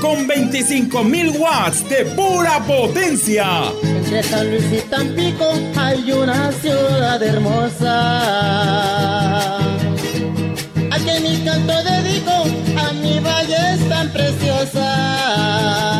Con 0.03 0.26
25.000 0.26 1.38
watts 1.38 1.88
de 1.88 2.05
pura 2.16 2.59
potencia. 2.66 3.72
Entre 3.84 4.20
San 4.24 4.50
Luis 4.50 4.64
y 4.72 4.80
Tampico 4.90 5.44
hay 5.76 6.11
una 6.11 6.50
ciudad 6.50 7.22
hermosa. 7.22 8.18
A 10.90 10.98
que 11.05 11.20
mi 11.20 11.36
canto 11.44 11.72
dedico 11.84 12.32
a 12.76 12.92
mi 12.94 13.20
valle 13.20 13.74
es 13.74 13.88
tan 13.88 14.12
preciosa. 14.12 15.91